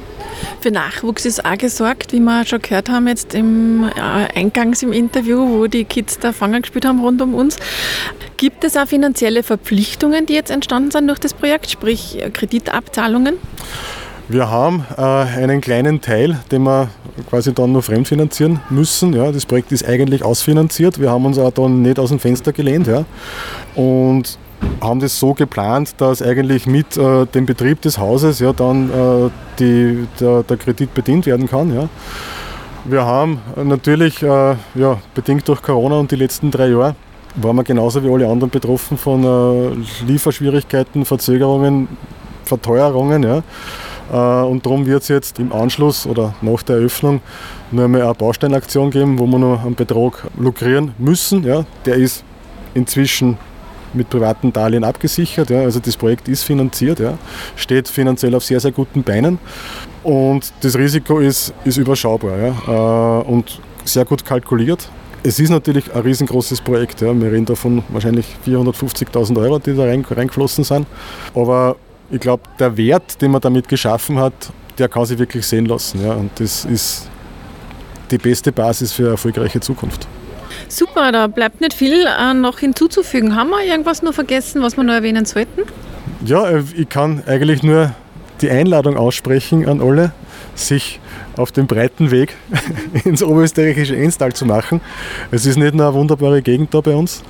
Für 0.61 0.71
Nachwuchs 0.71 1.25
ist 1.25 1.45
auch 1.45 1.57
gesorgt, 1.57 2.13
wie 2.13 2.21
wir 2.21 2.45
schon 2.45 2.61
gehört 2.61 2.89
haben 2.89 3.09
jetzt 3.09 3.35
im 3.35 3.85
äh, 3.85 4.39
Eingangs 4.39 4.83
im 4.83 4.93
Interview, 4.93 5.39
wo 5.39 5.67
die 5.67 5.85
Kids 5.85 6.19
da 6.19 6.33
Fangen 6.33 6.63
gespielt 6.63 6.85
haben 6.85 7.01
rund 7.01 7.23
um 7.23 7.35
uns. 7.35 7.57
Gibt 8.37 8.65
es 8.65 8.77
auch 8.77 8.87
finanzielle 8.87 9.43
Verpflichtungen, 9.43 10.27
die 10.27 10.35
jetzt 10.35 10.51
entstanden 10.51 10.91
sind 10.91 11.09
durch 11.09 11.19
das 11.19 11.33
Projekt, 11.33 11.71
sprich 11.71 12.19
Kreditabzahlungen? 12.33 13.39
Wir 14.29 14.51
haben 14.51 14.85
äh, 14.99 15.01
einen 15.01 15.61
kleinen 15.61 16.01
Teil, 16.01 16.39
den 16.51 16.65
wir 16.65 16.91
quasi 17.29 17.53
dann 17.53 17.73
nur 17.73 17.83
fremdfinanzieren 17.83 18.61
müssen. 18.71 19.13
Ja, 19.13 19.33
das 19.33 19.47
Projekt 19.47 19.73
ist 19.73 19.87
eigentlich 19.87 20.25
ausfinanziert. 20.25 21.01
Wir 21.01 21.11
haben 21.11 21.25
uns 21.27 21.39
auch 21.39 21.53
dann 21.53 21.83
nicht 21.83 21.99
aus 21.99 22.11
dem 22.11 22.19
Fenster 22.19 22.53
gelehnt. 22.53 22.87
Ja. 22.87 23.05
Und 23.75 24.39
haben 24.81 25.01
das 25.01 25.19
so 25.19 25.35
geplant, 25.35 25.95
dass 25.99 26.23
eigentlich 26.23 26.67
mit 26.67 26.97
äh, 26.97 27.27
dem 27.27 27.47
Betrieb 27.47 27.81
des 27.83 27.99
Hauses 27.99 28.41
ja 28.41 28.53
dann 28.53 28.91
äh, 28.91 29.31
die, 29.59 30.07
der, 30.21 30.43
der, 30.43 30.57
Kredit 30.57 30.95
bedient 30.95 31.27
werden 31.27 31.49
kann. 31.49 31.75
Ja. 31.75 31.89
Wir 32.85 33.05
haben 33.05 33.41
natürlich, 33.63 34.23
äh, 34.23 34.55
ja, 34.75 34.99
bedingt 35.15 35.49
durch 35.49 35.63
Corona 35.63 35.97
und 35.97 36.11
die 36.11 36.17
letzten 36.17 36.51
drei 36.51 36.69
Jahre, 36.69 36.95
waren 37.37 37.57
wir 37.57 37.65
genauso 37.65 38.03
wie 38.03 38.11
alle 38.11 38.29
anderen 38.29 38.51
betroffen 38.51 38.97
von 38.97 39.25
äh, 39.25 40.05
Lieferschwierigkeiten, 40.07 41.05
Verzögerungen, 41.05 41.89
Verteuerungen. 42.45 43.23
Ja. 43.23 43.43
Äh, 44.13 44.17
und 44.17 44.65
darum 44.65 44.87
wird 44.87 45.03
es 45.03 45.09
jetzt 45.09 45.39
im 45.39 45.53
Anschluss 45.53 46.07
oder 46.07 46.35
nach 46.43 46.63
der 46.63 46.77
Eröffnung 46.77 47.21
nur 47.71 47.85
einmal 47.85 48.03
eine 48.03 48.15
Bausteinaktion 48.15 48.91
geben, 48.91 49.19
wo 49.19 49.27
wir 49.27 49.39
noch 49.39 49.65
einen 49.65 49.75
Betrag 49.75 50.27
lukrieren 50.39 50.93
müssen. 50.99 51.45
Ja. 51.45 51.65
Der 51.85 51.97
ist 51.97 52.25
inzwischen 52.75 53.39
mit 53.93 54.11
privaten 54.11 54.53
Darlehen 54.53 54.85
abgesichert. 54.85 55.51
Ja. 55.51 55.61
Also 55.61 55.81
das 55.81 55.97
Projekt 55.97 56.29
ist 56.29 56.45
finanziert, 56.45 57.01
ja. 57.01 57.19
steht 57.57 57.89
finanziell 57.89 58.35
auf 58.35 58.45
sehr, 58.45 58.61
sehr 58.61 58.73
guten 58.73 59.03
Beinen. 59.03 59.39
Und 60.03 60.53
das 60.61 60.77
Risiko 60.77 61.19
ist, 61.19 61.53
ist 61.65 61.79
überschaubar 61.79 62.39
ja. 62.39 63.21
Äh, 63.21 63.23
und 63.25 63.61
sehr 63.85 64.05
gut 64.05 64.25
kalkuliert. 64.25 64.89
Es 65.23 65.41
ist 65.41 65.51
natürlich 65.51 65.93
ein 65.93 66.03
riesengroßes 66.03 66.61
Projekt. 66.61 67.01
Ja. 67.01 67.13
Wir 67.19 67.33
reden 67.33 67.47
da 67.47 67.57
von 67.57 67.83
wahrscheinlich 67.89 68.27
450.000 68.47 69.41
Euro, 69.41 69.59
die 69.59 69.75
da 69.75 69.85
reingeflossen 69.85 70.63
sind. 70.63 70.87
Aber 71.35 71.77
ich 72.11 72.21
glaube, 72.21 72.43
der 72.59 72.77
Wert, 72.77 73.21
den 73.21 73.31
man 73.31 73.41
damit 73.41 73.69
geschaffen 73.69 74.19
hat, 74.19 74.35
der 74.79 74.89
kann 74.89 75.05
sich 75.07 75.19
wirklich 75.19 75.47
sehen 75.47 75.67
lassen. 75.67 76.05
Ja. 76.05 76.13
Und 76.13 76.31
das 76.39 76.65
ist 76.65 77.09
die 78.11 78.19
beste 78.19 78.53
Basis 78.53 78.93
für 78.93 79.03
eine 79.03 79.13
erfolgreiche 79.13 79.61
Zukunft. 79.61 80.07
Super, 80.69 81.13
da 81.13 81.27
bleibt 81.27 81.61
nicht 81.61 81.75
viel 81.75 82.07
äh, 82.07 82.35
noch 82.35 82.59
hinzuzufügen. 82.59 83.37
Haben 83.37 83.51
wir 83.51 83.65
irgendwas 83.65 84.03
noch 84.03 84.15
vergessen, 84.15 84.63
was 84.63 84.77
wir 84.77 84.85
noch 84.85 84.95
erwähnen 84.95 85.25
sollten? 85.25 85.63
Ja, 86.25 86.49
äh, 86.49 86.63
ich 86.77 86.89
kann 86.89 87.23
eigentlich 87.27 87.63
nur 87.63 87.95
die 88.41 88.51
Einladung 88.51 88.97
aussprechen 88.97 89.67
an 89.69 89.81
alle, 89.81 90.13
sich 90.55 91.01
auf 91.37 91.53
den 91.53 91.67
breiten 91.67 92.11
Weg 92.11 92.35
ins 93.05 93.23
oberösterreichische 93.23 93.97
Enstal 93.97 94.33
zu 94.33 94.47
machen. 94.47 94.81
Es 95.31 95.47
ist 95.47 95.57
nicht 95.57 95.75
nur 95.75 95.87
eine 95.87 95.95
wunderbare 95.95 96.43
Gegend 96.43 96.73
da 96.75 96.81
bei 96.81 96.95
uns, 96.95 97.23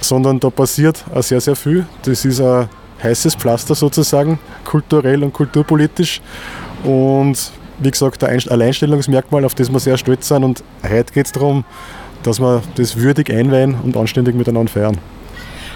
sondern 0.00 0.40
da 0.40 0.50
passiert 0.50 1.04
auch 1.14 1.22
sehr, 1.22 1.40
sehr 1.40 1.56
viel. 1.56 1.86
Das 2.02 2.24
ist 2.24 2.40
ein 2.40 2.68
heißes 3.02 3.34
Pflaster 3.34 3.74
sozusagen, 3.74 4.38
kulturell 4.64 5.22
und 5.22 5.32
kulturpolitisch. 5.32 6.20
Und 6.84 7.52
wie 7.78 7.90
gesagt, 7.90 8.22
ein 8.24 8.40
Alleinstellungsmerkmal, 8.48 9.44
auf 9.44 9.54
das 9.54 9.72
wir 9.72 9.80
sehr 9.80 9.96
stolz 9.96 10.28
sind. 10.28 10.44
Und 10.44 10.62
heute 10.88 11.12
geht 11.12 11.26
es 11.26 11.32
darum, 11.32 11.64
dass 12.22 12.40
wir 12.40 12.62
das 12.76 12.96
würdig 12.96 13.30
einweihen 13.30 13.74
und 13.82 13.96
anständig 13.96 14.34
miteinander 14.34 14.70
feiern. 14.70 14.98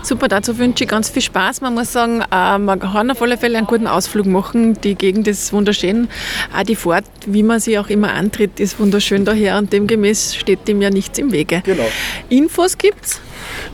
Super, 0.05 0.29
dazu 0.29 0.59
wünsche 0.59 0.85
ich 0.85 0.91
ganz 0.91 1.09
viel 1.09 1.23
Spaß. 1.23 1.63
Man 1.63 1.73
muss 1.73 1.91
sagen, 1.91 2.23
äh, 2.31 2.59
man 2.59 2.79
kann 2.79 3.11
auf 3.11 3.23
alle 3.23 3.39
Fälle 3.39 3.57
einen 3.57 3.67
guten 3.67 3.87
Ausflug 3.87 4.27
machen. 4.27 4.79
Die 4.83 4.97
Gegend 4.97 5.27
ist 5.27 5.51
wunderschön. 5.55 6.09
Auch 6.55 6.63
die 6.63 6.77
Fahrt, 6.77 7.07
wie 7.25 7.43
man 7.43 7.59
sie 7.59 7.79
auch 7.79 7.89
immer 7.89 8.13
antritt, 8.13 8.61
ist 8.61 8.79
wunderschön 8.79 9.25
daher 9.25 9.57
und 9.57 9.73
demgemäß 9.73 10.35
steht 10.35 10.69
dem 10.69 10.83
ja 10.83 10.91
nichts 10.91 11.19
im 11.19 11.33
Wege. 11.33 11.63
Genau. 11.65 11.87
Infos 12.29 12.77
gibt's? 12.77 13.19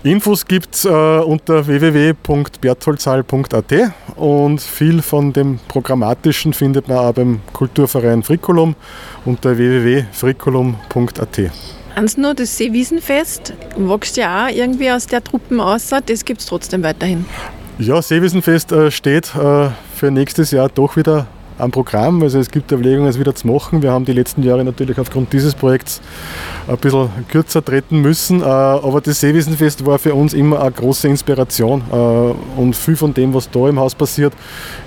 Infos 0.05 0.47
gibt 0.47 0.77
es 0.77 0.85
äh, 0.85 0.89
unter 0.89 1.67
www.bertholzal.at 1.67 3.93
und 4.15 4.61
viel 4.61 5.03
von 5.03 5.33
dem 5.33 5.59
Programmatischen 5.67 6.53
findet 6.53 6.87
man 6.87 6.99
auch 6.99 7.13
beim 7.13 7.41
Kulturverein 7.53 8.23
Frikulum 8.23 8.77
unter 9.25 9.59
www.frikulum.at. 9.59 11.80
Eins 12.01 12.17
noch, 12.17 12.33
das 12.33 12.57
Seewiesenfest 12.57 13.53
wächst 13.77 14.17
ja 14.17 14.47
auch 14.47 14.51
irgendwie 14.51 14.91
aus 14.91 15.07
der 15.07 15.23
Truppen 15.23 15.61
aus, 15.61 15.91
das 16.07 16.25
gibt 16.25 16.41
es 16.41 16.47
trotzdem 16.47 16.83
weiterhin. 16.83 17.27
Ja, 17.79 18.01
Seewiesenfest 18.01 18.73
äh, 18.73 18.91
steht 18.91 19.35
äh, 19.35 19.69
für 19.95 20.11
nächstes 20.11 20.51
Jahr 20.51 20.71
doch 20.71 20.97
wieder 20.97 21.27
am 21.61 21.71
Programm. 21.71 22.23
Also 22.23 22.39
es 22.39 22.51
gibt 22.51 22.73
Überlegungen, 22.73 23.09
es 23.09 23.19
wieder 23.19 23.35
zu 23.35 23.47
machen. 23.47 23.83
Wir 23.83 23.93
haben 23.93 24.05
die 24.05 24.13
letzten 24.13 24.43
Jahre 24.43 24.65
natürlich 24.65 24.99
aufgrund 24.99 25.33
dieses 25.33 25.55
Projekts 25.55 26.01
ein 26.67 26.77
bisschen 26.79 27.09
kürzer 27.29 27.65
treten 27.65 28.01
müssen. 28.01 28.43
Äh, 28.43 28.45
aber 28.45 29.01
das 29.01 29.21
Seewiesenfest 29.21 29.85
war 29.87 29.99
für 29.99 30.15
uns 30.15 30.35
immer 30.35 30.61
eine 30.61 30.73
große 30.73 31.09
Inspiration. 31.09 31.83
Äh, 31.93 32.61
und 32.61 32.75
viel 32.75 32.97
von 32.97 33.15
dem, 33.15 33.35
was 33.35 33.51
da 33.51 33.69
im 33.69 33.79
Haus 33.79 33.95
passiert, 33.95 34.33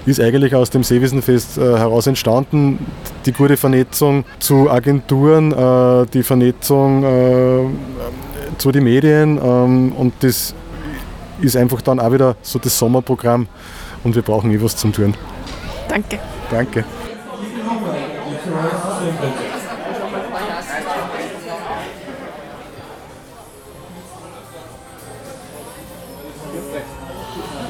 ist 0.05 0.19
eigentlich 0.19 0.55
aus 0.55 0.69
dem 0.69 0.83
Seewiesenfest 0.83 1.57
äh, 1.57 1.62
heraus 1.62 2.07
entstanden. 2.07 2.79
Die 3.25 3.31
gute 3.31 3.57
Vernetzung 3.57 4.25
zu 4.39 4.69
Agenturen, 4.69 6.05
die 6.13 6.23
Vernetzung 6.23 7.69
zu 8.57 8.71
den 8.71 8.83
Medien 8.83 9.39
ähm, 9.43 9.91
und 9.93 10.13
das 10.21 10.53
ist 11.41 11.57
einfach 11.57 11.81
dann 11.81 11.99
auch 11.99 12.12
wieder 12.12 12.36
so 12.41 12.59
das 12.59 12.77
Sommerprogramm 12.77 13.47
und 14.03 14.15
wir 14.15 14.21
brauchen 14.21 14.51
eh 14.51 14.62
was 14.62 14.75
zum 14.75 14.93
tun. 14.93 15.13
Danke. 15.88 16.19
Danke. 16.51 16.84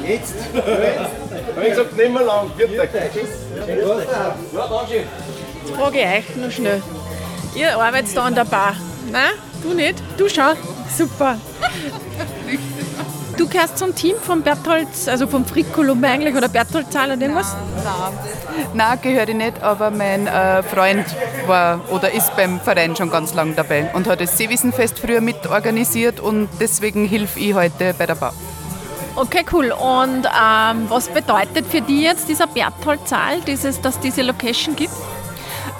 Jetzt? 0.05 0.33
Jetzt? 0.35 0.35
Ich 1.61 1.69
gesagt, 1.69 1.97
nicht 1.97 2.13
mehr 2.13 2.23
lang. 2.23 2.51
Bitte. 2.57 2.73
Ja, 2.73 2.85
danke. 2.85 3.19
Jetzt 5.61 5.75
frage 5.77 5.99
ich 5.99 6.05
euch 6.05 6.35
noch 6.35 6.51
schnell. 6.51 6.81
Ihr 7.55 7.77
arbeitet 7.77 8.15
da 8.17 8.23
an 8.25 8.35
der 8.35 8.45
Bar. 8.45 8.75
Nein, 9.11 9.31
du 9.61 9.73
nicht? 9.73 10.01
Du 10.17 10.27
schau. 10.27 10.53
Super. 10.95 11.37
Du 13.37 13.47
gehörst 13.47 13.77
zum 13.77 13.95
Team 13.95 14.15
von 14.21 14.41
Bertholds, 14.41 15.07
also 15.07 15.27
vom 15.27 15.45
Frikulum 15.45 16.03
eigentlich 16.03 16.35
oder 16.35 16.49
Bertholdzal 16.49 17.11
oder 17.11 17.21
irgendwas? 17.21 17.55
Nein, 17.83 18.13
nein 18.73 18.99
gehöre 19.01 19.27
ich 19.27 19.35
nicht, 19.35 19.63
aber 19.63 19.89
mein 19.89 20.27
äh, 20.27 20.61
Freund 20.61 21.05
war 21.47 21.81
oder 21.89 22.11
ist 22.13 22.35
beim 22.35 22.59
Verein 22.59 22.95
schon 22.95 23.09
ganz 23.09 23.33
lange 23.33 23.53
dabei 23.53 23.89
und 23.93 24.07
hat 24.07 24.21
das 24.21 24.37
Seewiesenfest 24.37 24.99
früher 24.99 25.21
mitorganisiert 25.21 26.19
und 26.19 26.47
deswegen 26.59 27.05
hilf 27.05 27.35
ich 27.37 27.53
heute 27.53 27.95
bei 27.97 28.05
der 28.05 28.15
Bar. 28.15 28.33
Okay, 29.15 29.45
cool. 29.51 29.71
Und 29.71 30.25
ähm, 30.25 30.85
was 30.89 31.07
bedeutet 31.07 31.67
für 31.69 31.81
dich 31.81 32.01
jetzt 32.01 32.27
dieser 32.27 32.47
Bertholdzahl, 32.47 33.41
dieses, 33.41 33.79
dass 33.79 33.99
diese 33.99 34.23
Location 34.23 34.75
gibt? 34.75 34.93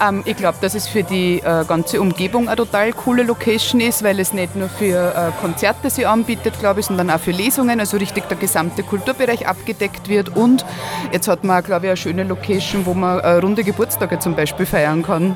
Ähm, 0.04 0.24
ich 0.26 0.36
glaube, 0.36 0.58
dass 0.62 0.76
es 0.76 0.88
für 0.88 1.04
die 1.04 1.40
äh, 1.40 1.66
ganze 1.66 2.02
Umgebung 2.02 2.48
eine 2.48 2.56
total 2.56 2.92
coole 2.94 3.24
Location 3.24 3.80
ist, 3.80 4.04
weil 4.04 4.20
es 4.20 4.34
nicht 4.34 4.56
nur 4.56 4.70
für 4.70 5.14
äh, 5.16 5.42
Konzerte 5.42 5.90
sie 5.90 6.06
anbietet, 6.06 6.60
glaube 6.60 6.80
ich, 6.80 6.86
sondern 6.88 7.10
auch 7.10 7.20
für 7.20 7.32
Lesungen, 7.32 7.80
also 7.80 7.98
richtig 7.98 8.28
der 8.28 8.38
gesamte 8.38 8.84
Kulturbereich 8.84 9.48
abgedeckt 9.48 10.10
wird. 10.10 10.36
Und 10.36 10.66
jetzt 11.12 11.28
hat 11.28 11.44
man, 11.44 11.64
glaube 11.64 11.86
ich, 11.86 11.90
eine 11.92 11.98
schöne 11.98 12.24
Location, 12.24 12.86
wo 12.86 12.94
man 12.94 13.20
äh, 13.20 13.34
runde 13.34 13.64
Geburtstage 13.64 14.20
zum 14.20 14.36
Beispiel 14.36 14.66
feiern 14.66 15.04
kann. 15.04 15.36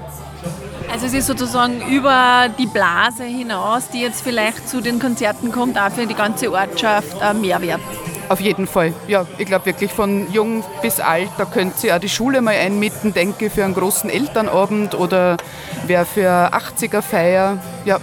Also 0.92 1.06
es 1.06 1.14
ist 1.14 1.28
sozusagen 1.28 1.82
über 1.90 2.48
die 2.58 2.66
Blase 2.66 3.24
hinaus, 3.24 3.90
die 3.90 4.02
jetzt 4.02 4.22
vielleicht 4.22 4.70
zu 4.70 4.82
den 4.82 5.00
Konzerten 5.00 5.52
kommt, 5.52 5.78
auch 5.78 5.92
für 5.92 6.08
die 6.08 6.14
ganze 6.14 6.52
Ortschaft 6.52 7.22
ein 7.22 7.42
Mehrwert. 7.42 7.82
Auf 8.30 8.42
jeden 8.42 8.68
Fall. 8.68 8.94
Ja, 9.08 9.26
ich 9.38 9.46
glaube 9.46 9.66
wirklich 9.68 9.92
von 9.92 10.32
jung 10.32 10.64
bis 10.82 11.00
alt, 11.00 11.30
da 11.38 11.46
könnte 11.46 11.88
ihr 11.88 11.96
auch 11.96 12.00
die 12.00 12.10
Schule 12.10 12.42
mal 12.42 12.56
einmieten, 12.56 13.14
denke 13.14 13.50
für 13.50 13.64
einen 13.64 13.74
großen 13.74 14.10
Elternabend 14.10 14.96
oder 14.96 15.38
wer 15.86 16.06
für 16.06 16.30
80er-Feier. 16.54 17.58
Ja. 17.86 18.00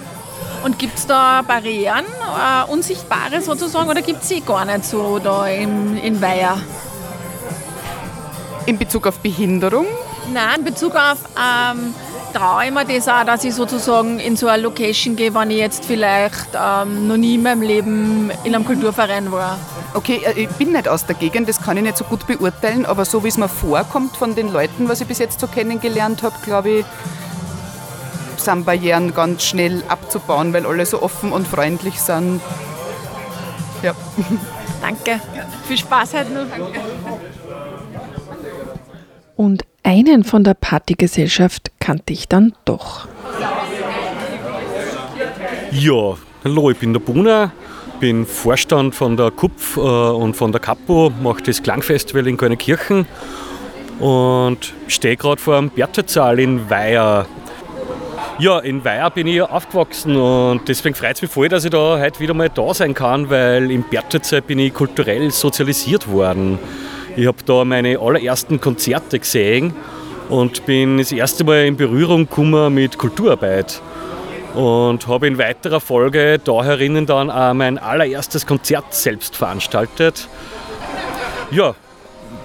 Und 0.65 0.79
gibt 0.79 0.97
es 0.97 1.07
da 1.07 1.43
Barrieren, 1.43 2.07
äh, 2.07 2.71
unsichtbare 2.73 3.43
sozusagen, 3.43 3.91
oder 3.91 4.01
gibt 4.01 4.23
es 4.23 4.31
sie 4.31 4.41
gar 4.41 4.65
nicht 4.65 4.87
so 4.87 5.19
da 5.19 5.47
im, 5.47 5.99
in 5.99 6.23
Weiher? 6.23 6.57
In 8.65 8.79
Bezug 8.79 9.07
auf 9.07 9.19
Behinderung? 9.19 9.87
Nein, 10.33 10.61
in 10.61 10.65
Bezug 10.65 10.95
auf 10.95 11.19
ähm, 11.37 11.95
traue 12.35 12.67
ich 12.67 12.71
mir 12.73 12.85
das 12.85 13.09
auch, 13.09 13.25
dass 13.25 13.45
ich 13.45 13.55
sozusagen 13.55 14.19
in 14.19 14.37
so 14.37 14.49
eine 14.49 14.63
Location 14.63 15.17
gehe, 15.17 15.33
wenn 15.35 15.51
ich 15.51 15.59
jetzt 15.59 15.85
vielleicht 15.85 16.49
ähm, 16.55 17.07
noch 17.07 17.17
nie 17.17 17.37
in 17.37 17.43
meinem 17.43 17.63
Leben 17.63 18.31
in 18.43 18.55
einem 18.55 18.65
Kulturverein 18.65 19.31
war. 19.31 19.59
Okay, 19.95 20.21
äh, 20.25 20.43
ich 20.43 20.49
bin 20.51 20.73
nicht 20.73 20.89
aus 20.89 21.07
der 21.07 21.15
Gegend, 21.15 21.49
das 21.49 21.61
kann 21.63 21.77
ich 21.77 21.85
nicht 21.85 21.97
so 21.97 22.05
gut 22.05 22.27
beurteilen, 22.27 22.87
aber 22.87 23.05
so 23.05 23.23
wie 23.23 23.29
es 23.29 23.39
mir 23.39 23.49
vorkommt 23.49 24.17
von 24.17 24.35
den 24.35 24.53
Leuten, 24.53 24.89
was 24.89 25.01
ich 25.01 25.07
bis 25.07 25.19
jetzt 25.19 25.41
so 25.41 25.47
kennengelernt 25.47 26.23
habe, 26.23 26.35
glaube 26.45 26.71
ich, 26.71 26.85
sind 28.37 28.67
Barrieren 28.67 29.15
ganz 29.15 29.45
schnell 29.45 29.83
abzubauen, 29.89 30.53
weil 30.53 30.67
alle 30.67 30.85
so 30.85 31.01
offen 31.03 31.33
und 31.33 31.47
freundlich 31.47 32.01
sind. 32.01 32.41
Ja. 33.83 33.95
Danke. 34.83 35.21
Viel 35.67 35.79
Spaß 35.79 36.15
heute 36.15 36.33
noch. 36.33 36.47
Und 39.37 39.63
einen 39.85 40.25
von 40.25 40.43
der 40.43 40.55
Partygesellschaft 40.55 41.71
kannte 41.79 42.13
ich 42.13 42.27
dann 42.27 42.55
doch. 42.65 43.07
Ja, 45.71 46.17
hallo, 46.43 46.71
ich 46.71 46.79
bin 46.79 46.93
der 46.93 47.01
Buna, 47.01 47.53
bin 48.01 48.27
Vorstand 48.27 48.95
von 48.95 49.17
der 49.17 49.31
KUPF 49.31 49.77
äh, 49.77 49.81
und 49.81 50.35
von 50.35 50.53
der 50.53 50.61
Kapo, 50.61 51.13
mache 51.23 51.43
das 51.43 51.63
Klangfestival 51.63 52.27
in 52.27 52.37
Königkirchen 52.37 53.07
und 54.01 54.73
stehe 54.89 55.17
gerade 55.17 55.41
vor 55.41 55.59
dem 55.59 55.71
Bertezahl 55.71 56.41
in 56.41 56.69
Weiher. 56.71 57.27
Ja, 58.39 58.59
in 58.61 58.85
Weiher 58.85 59.11
bin 59.11 59.27
ich 59.27 59.43
aufgewachsen 59.43 60.17
und 60.17 60.63
deswegen 60.67 60.95
freut 60.95 61.17
es 61.17 61.23
mich 61.23 61.31
voll, 61.31 61.49
dass 61.49 61.65
ich 61.65 61.71
da 61.71 62.01
heute 62.01 62.19
wieder 62.21 62.35
mal 62.35 62.49
da 62.49 62.75
sein 62.75 62.95
kann, 62.95 63.31
weil 63.31 63.71
im 63.71 63.85
Bertezahl 63.85 64.43
bin 64.43 64.59
ich 64.59 64.73
kulturell 64.75 65.31
sozialisiert 65.31 66.11
worden. 66.11 66.59
Ich 67.17 67.29
habe 67.29 67.39
da 67.47 67.65
meine 67.65 68.01
allerersten 68.01 68.61
Konzerte 68.61 69.21
gesehen 69.21 69.73
und 70.29 70.67
bin 70.67 70.99
das 70.99 71.13
erste 71.13 71.45
Mal 71.45 71.67
in 71.67 71.77
Berührung 71.77 72.29
gekommen 72.29 72.75
mit 72.75 72.99
Kulturarbeit. 72.99 73.81
Und 74.55 75.07
habe 75.07 75.29
in 75.29 75.39
weiterer 75.39 75.81
Folge 75.81 76.41
da 76.43 76.65
herinnen 76.65 77.07
dann 77.07 77.31
auch 77.31 77.55
mein 77.55 77.79
allererstes 77.79 78.47
Konzert 78.47 78.95
selbst 78.95 79.37
veranstaltet. 79.37 80.29
Ja, 81.51 81.75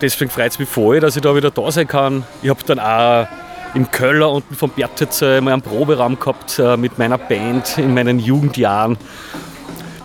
deswegen 0.02 0.30
freut 0.30 0.52
es 0.52 0.60
mich 0.60 0.70
voll, 0.70 1.00
dass 1.00 1.16
ich 1.16 1.22
da 1.24 1.36
wieder 1.36 1.50
da 1.50 1.72
sein 1.72 1.88
kann. 1.88 2.24
Ich 2.44 2.50
habe 2.50 2.64
dann 2.66 2.80
auch 2.80 3.28
im 3.74 3.90
Köller 3.90 4.32
unten 4.32 4.56
vom 4.56 4.70
Bertitz 4.70 5.22
mal 5.22 5.48
einen 5.50 5.62
Proberaum 5.62 6.20
gehabt 6.20 6.60
äh, 6.60 6.78
mit 6.78 6.98
meiner 6.98 7.18
Band 7.18 7.78
in 7.78 7.94
meinen 7.94 8.20
Jugendjahren. 8.20 8.98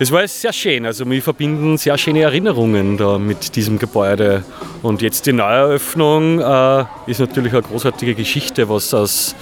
Das 0.01 0.11
war 0.11 0.27
sehr 0.27 0.53
schön, 0.53 0.87
also 0.87 1.09
wir 1.09 1.23
verbinden 1.23 1.79
sehr 1.79 1.97
schöne 1.99 2.23
Erinnerungen 2.23 2.97
da 2.97 3.17
mit 3.17 3.55
diesem 3.55 3.79
Gebäude. 3.79 4.45
Und 4.83 5.03
jetzt 5.03 5.27
die 5.27 5.33
Neueröffnung 5.33 6.41
äh, 6.41 6.85
ist 7.07 7.21
natürlich 7.21 7.53
eine 7.53 7.63
großartige 7.63 8.17
Geschichte, 8.17 8.69
was 8.69 8.93
aus 8.93 9.37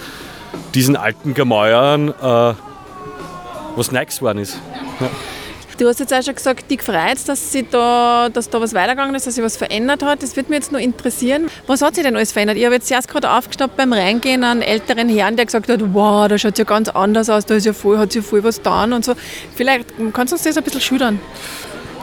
diesen 0.75 0.95
alten 0.95 1.33
Gemäuern 1.33 2.09
äh, 2.09 2.53
was 3.75 3.91
Neues 3.91 4.19
geworden 4.19 4.39
ist. 4.39 4.59
Ja. 4.99 5.09
Du 5.77 5.87
hast 5.87 5.99
jetzt 5.99 6.13
auch 6.13 6.21
schon 6.21 6.35
gesagt, 6.35 6.69
dich 6.69 6.81
freut 6.81 7.17
dass, 7.27 7.51
sie 7.51 7.65
da, 7.69 8.29
dass 8.31 8.49
da 8.49 8.61
was 8.61 8.73
weitergegangen 8.73 9.15
ist, 9.15 9.25
dass 9.25 9.35
sich 9.35 9.43
was 9.43 9.57
verändert 9.57 10.03
hat. 10.03 10.21
Das 10.21 10.35
würde 10.35 10.49
mich 10.49 10.59
jetzt 10.59 10.71
nur 10.71 10.81
interessieren. 10.81 11.49
Was 11.67 11.81
hat 11.81 11.95
sich 11.95 12.03
denn 12.03 12.15
alles 12.15 12.31
verändert? 12.31 12.57
Ich 12.57 12.65
habe 12.65 12.75
jetzt 12.75 12.91
erst 12.91 13.07
gerade 13.07 13.29
aufgeschnappt 13.29 13.75
beim 13.75 13.91
Reingehen 13.93 14.43
einen 14.43 14.61
älteren 14.61 15.09
Herrn, 15.09 15.35
der 15.35 15.45
gesagt 15.45 15.69
hat, 15.69 15.79
wow, 15.93 16.27
da 16.27 16.37
schaut 16.37 16.57
ja 16.57 16.63
ganz 16.63 16.89
anders 16.89 17.29
aus, 17.29 17.45
da 17.45 17.55
ist 17.55 17.65
ja 17.65 17.73
voll, 17.73 17.97
hat 17.97 18.11
sich 18.11 18.25
voll 18.25 18.43
was 18.43 18.57
getan 18.57 18.93
und 18.93 19.03
so. 19.03 19.13
Vielleicht 19.55 19.87
kannst 20.13 20.31
du 20.31 20.35
uns 20.35 20.43
das 20.43 20.57
ein 20.57 20.63
bisschen 20.63 20.81
schildern? 20.81 21.19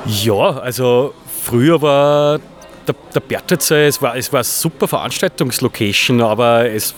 Ja, 0.06 0.58
also 0.58 1.14
früher 1.42 1.80
war 1.80 2.40
der, 2.86 2.94
der 3.14 3.20
Bertelsee, 3.20 3.86
es 3.86 4.00
war, 4.02 4.16
es 4.16 4.32
war 4.32 4.38
eine 4.38 4.44
super 4.44 4.88
Veranstaltungslocation, 4.88 6.20
aber 6.22 6.68
es, 6.68 6.94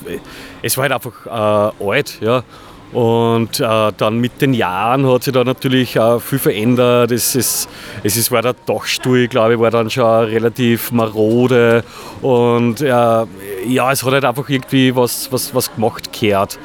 es 0.63 0.77
war 0.77 0.89
halt 0.89 0.93
einfach 0.93 1.73
äh, 1.81 1.85
alt. 1.85 2.19
Ja. 2.21 2.43
Und 2.93 3.59
äh, 3.59 3.93
dann 3.97 4.19
mit 4.19 4.43
den 4.43 4.53
Jahren 4.53 5.07
hat 5.11 5.23
sich 5.23 5.33
da 5.33 5.45
natürlich 5.45 5.99
auch 5.99 6.21
viel 6.21 6.39
verändert. 6.39 7.11
Es, 7.11 7.35
ist, 7.35 7.69
es 8.03 8.17
ist, 8.19 8.31
war 8.31 8.43
der 8.43 8.55
Dachstuhl, 8.67 9.29
glaube 9.29 9.55
ich, 9.55 9.61
war 9.61 9.71
dann 9.71 9.89
schon 9.89 10.05
relativ 10.05 10.93
marode. 10.93 11.85
Und 12.21 12.83
äh, 12.83 12.87
ja, 12.87 13.93
es 13.93 14.05
hat 14.05 14.13
halt 14.13 14.25
einfach 14.27 14.47
irgendwie 14.49 14.95
was, 14.95 15.33
was, 15.33 15.55
was 15.55 15.75
gemacht 15.75 16.13
gehört. 16.13 16.59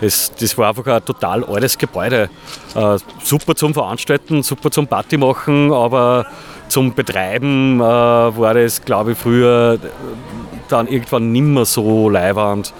Es, 0.00 0.32
das 0.34 0.56
war 0.56 0.70
einfach 0.70 0.86
ein 0.86 1.04
total 1.04 1.44
altes 1.44 1.76
Gebäude. 1.76 2.30
Äh, 2.74 2.98
super 3.22 3.54
zum 3.54 3.74
Veranstalten, 3.74 4.42
super 4.42 4.70
zum 4.70 4.86
Party 4.86 5.18
machen, 5.18 5.70
aber 5.70 6.26
zum 6.68 6.94
Betreiben 6.94 7.78
äh, 7.78 7.82
war 7.82 8.54
das, 8.54 8.82
glaube 8.82 9.12
ich, 9.12 9.18
früher 9.18 9.78
dann 10.68 10.88
irgendwann 10.88 11.30
nimmer 11.30 11.66
so 11.66 12.08
leiwand. 12.08 12.72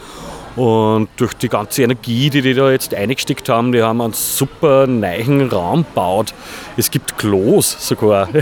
Und 0.56 1.08
durch 1.16 1.34
die 1.34 1.48
ganze 1.48 1.82
Energie, 1.82 2.30
die 2.30 2.40
die 2.40 2.54
da 2.54 2.70
jetzt 2.70 2.94
eingesteckt 2.94 3.48
haben, 3.48 3.72
die 3.72 3.82
haben 3.82 4.00
einen 4.00 4.12
super 4.12 4.86
neuen 4.86 5.48
Raum 5.48 5.84
gebaut. 5.84 6.32
Es 6.76 6.90
gibt 6.90 7.18
Klos 7.18 7.76
sogar. 7.80 8.28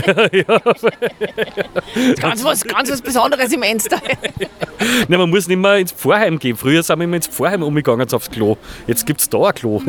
ganz, 2.19 2.43
was, 2.43 2.63
ganz 2.65 2.91
was 2.91 3.01
Besonderes 3.01 3.51
im 3.51 3.63
Enster. 3.63 3.97
Nein, 5.07 5.19
man 5.19 5.29
muss 5.29 5.47
nicht 5.47 5.57
mehr 5.57 5.77
ins 5.77 5.91
Vorheim 5.91 6.37
gehen. 6.37 6.55
Früher 6.55 6.83
sind 6.83 6.99
wir 6.99 7.05
immer 7.05 7.15
ins 7.15 7.27
Vorheim 7.27 7.63
umgegangen 7.63 8.07
aufs 8.13 8.29
Klo. 8.29 8.57
Jetzt 8.85 9.05
gibt 9.05 9.21
es 9.21 9.29
da 9.29 9.39
ein 9.45 9.53
Klo. 9.55 9.81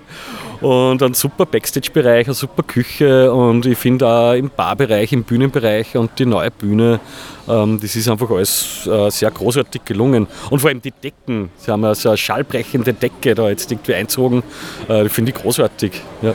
und 0.60 1.02
ein 1.02 1.14
super 1.14 1.46
Backstage-Bereich, 1.46 2.26
eine 2.26 2.34
super 2.34 2.62
Küche 2.62 3.32
und 3.32 3.66
ich 3.66 3.78
finde 3.78 4.06
auch 4.06 4.34
im 4.34 4.50
Barbereich, 4.50 5.12
im 5.12 5.24
Bühnenbereich 5.24 5.96
und 5.96 6.18
die 6.18 6.26
neue 6.26 6.50
Bühne, 6.50 7.00
das 7.46 7.96
ist 7.96 8.08
einfach 8.08 8.30
alles 8.30 8.86
äh, 8.86 9.10
sehr 9.10 9.30
großartig 9.30 9.84
gelungen. 9.84 10.26
Und 10.50 10.58
vor 10.58 10.68
allem 10.68 10.82
die 10.82 10.90
Decken, 10.90 11.50
sie 11.58 11.70
haben 11.70 11.82
ja 11.82 11.94
so 11.94 12.08
eine 12.10 12.18
schallbrechende 12.18 12.92
Decke 12.92 13.34
da 13.34 13.48
jetzt 13.48 13.70
irgendwie 13.70 13.94
einzogen, 13.94 14.42
äh, 14.88 15.08
finde 15.08 15.32
ich 15.32 15.38
großartig. 15.38 16.02
Ja. 16.22 16.34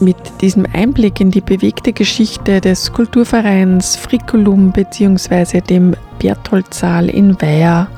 Mit 0.00 0.16
diesem 0.40 0.64
Einblick 0.72 1.20
in 1.20 1.32
die 1.32 1.40
bewegte 1.40 1.92
Geschichte 1.92 2.60
des 2.60 2.92
Kulturvereins 2.92 3.96
Frikulum 3.96 4.70
bzw. 4.70 5.60
dem 5.60 5.96
Bertholdsaal 6.20 7.08
in 7.08 7.40
Weiher 7.42 7.90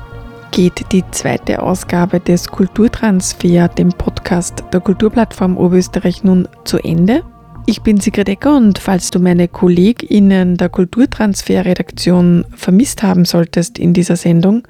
geht 0.49 0.91
die 0.91 1.03
zweite 1.11 1.61
Ausgabe 1.61 2.19
des 2.19 2.47
Kulturtransfer, 2.47 3.67
dem 3.67 3.89
Podcast 3.89 4.63
der 4.73 4.79
Kulturplattform 4.79 5.57
Oberösterreich, 5.57 6.23
nun 6.23 6.47
zu 6.65 6.79
Ende. 6.79 7.23
Ich 7.67 7.83
bin 7.83 7.99
Sigrid 7.99 8.29
Ecker 8.29 8.57
und 8.57 8.79
falls 8.79 9.11
du 9.11 9.19
meine 9.19 9.47
KollegInnen 9.47 10.57
der 10.57 10.69
Kulturtransfer-Redaktion 10.69 12.45
vermisst 12.55 13.03
haben 13.03 13.25
solltest 13.25 13.77
in 13.77 13.93
dieser 13.93 14.15
Sendung 14.15 14.67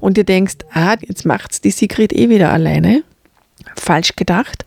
und 0.00 0.16
dir 0.16 0.24
denkst, 0.24 0.56
ah, 0.72 0.96
jetzt 1.00 1.24
macht's 1.24 1.60
die 1.60 1.70
Sigrid 1.70 2.12
eh 2.12 2.28
wieder 2.28 2.52
alleine, 2.52 3.04
falsch 3.76 4.16
gedacht. 4.16 4.66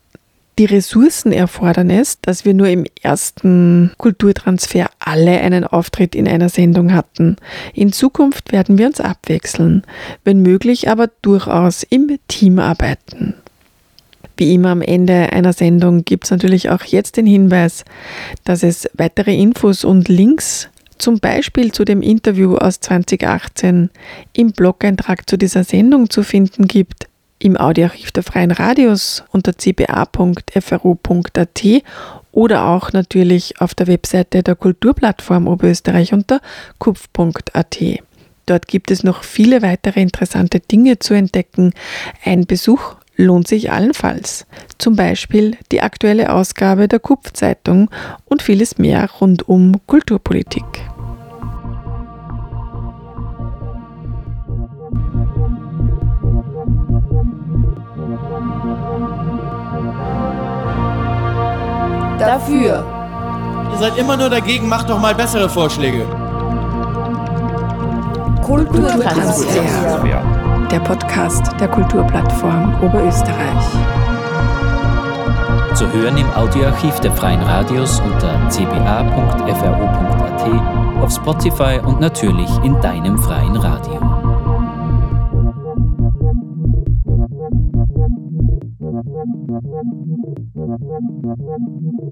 Die 0.57 0.65
Ressourcen 0.65 1.31
erfordern 1.31 1.91
es, 1.91 2.19
dass 2.19 2.43
wir 2.43 2.55
nur 2.55 2.67
im 2.67 2.85
ersten 3.03 3.91
Kulturtransfer 3.99 4.89
alle 4.97 5.39
einen 5.39 5.63
Auftritt 5.63 6.15
in 6.15 6.27
einer 6.27 6.49
Sendung 6.49 6.93
hatten. 6.93 7.35
In 7.75 7.93
Zukunft 7.93 8.51
werden 8.51 8.79
wir 8.79 8.87
uns 8.87 8.99
abwechseln, 8.99 9.83
wenn 10.23 10.41
möglich 10.41 10.89
aber 10.89 11.11
durchaus 11.21 11.83
im 11.83 12.17
Team 12.27 12.57
arbeiten. 12.57 13.35
Wie 14.35 14.55
immer 14.55 14.69
am 14.69 14.81
Ende 14.81 15.31
einer 15.31 15.53
Sendung 15.53 16.05
gibt 16.05 16.25
es 16.25 16.31
natürlich 16.31 16.71
auch 16.71 16.83
jetzt 16.83 17.17
den 17.17 17.27
Hinweis, 17.27 17.85
dass 18.43 18.63
es 18.63 18.89
weitere 18.95 19.35
Infos 19.35 19.83
und 19.83 20.07
Links 20.07 20.69
zum 20.97 21.19
Beispiel 21.19 21.71
zu 21.71 21.85
dem 21.85 22.01
Interview 22.01 22.55
aus 22.55 22.79
2018 22.79 23.91
im 24.33 24.51
Blog-Eintrag 24.53 25.29
zu 25.29 25.37
dieser 25.37 25.63
Sendung 25.63 26.09
zu 26.09 26.23
finden 26.23 26.67
gibt 26.67 27.07
im 27.39 27.57
Audioarchiv 27.57 28.11
der 28.11 28.23
Freien 28.23 28.51
Radios 28.51 29.23
unter 29.31 29.53
cba.fru.at 29.53 30.33
oder 32.31 32.67
auch 32.67 32.93
natürlich 32.93 33.59
auf 33.61 33.73
der 33.73 33.87
Webseite 33.87 34.43
der 34.43 34.55
Kulturplattform 34.55 35.47
Oberösterreich 35.47 36.13
unter 36.13 36.39
kupf.at. 36.77 37.79
Dort 38.45 38.67
gibt 38.67 38.91
es 38.91 39.03
noch 39.03 39.23
viele 39.23 39.61
weitere 39.61 40.01
interessante 40.01 40.59
Dinge 40.59 40.99
zu 40.99 41.13
entdecken. 41.13 41.73
Ein 42.23 42.45
Besuch 42.45 42.95
lohnt 43.17 43.47
sich 43.47 43.71
allenfalls. 43.71 44.45
Zum 44.77 44.95
Beispiel 44.95 45.57
die 45.71 45.81
aktuelle 45.81 46.31
Ausgabe 46.31 46.87
der 46.87 46.99
Kupf-Zeitung 46.99 47.89
und 48.25 48.41
vieles 48.41 48.77
mehr 48.77 49.09
rund 49.19 49.47
um 49.49 49.81
Kulturpolitik. 49.87 50.63
dafür. 62.27 62.83
Ihr 63.71 63.77
seid 63.77 63.97
immer 63.97 64.17
nur 64.17 64.29
dagegen, 64.29 64.67
macht 64.67 64.89
doch 64.89 64.99
mal 64.99 65.15
bessere 65.15 65.49
Vorschläge. 65.49 66.05
Kulturtransfer. 68.43 69.61
Der 70.69 70.79
Podcast 70.81 71.51
der 71.59 71.69
Kulturplattform 71.69 72.83
Oberösterreich. 72.83 73.65
Zu 75.73 75.91
hören 75.91 76.17
im 76.17 76.29
Audioarchiv 76.33 76.99
der 76.99 77.11
Freien 77.13 77.41
Radios 77.41 78.01
unter 78.01 78.49
cba.fro.at, 78.49 80.45
auf 81.03 81.11
Spotify 81.11 81.79
und 81.85 81.99
natürlich 81.99 82.49
in 82.63 82.79
deinem 82.81 83.17
freien 83.17 83.55
Radio. 83.55 84.01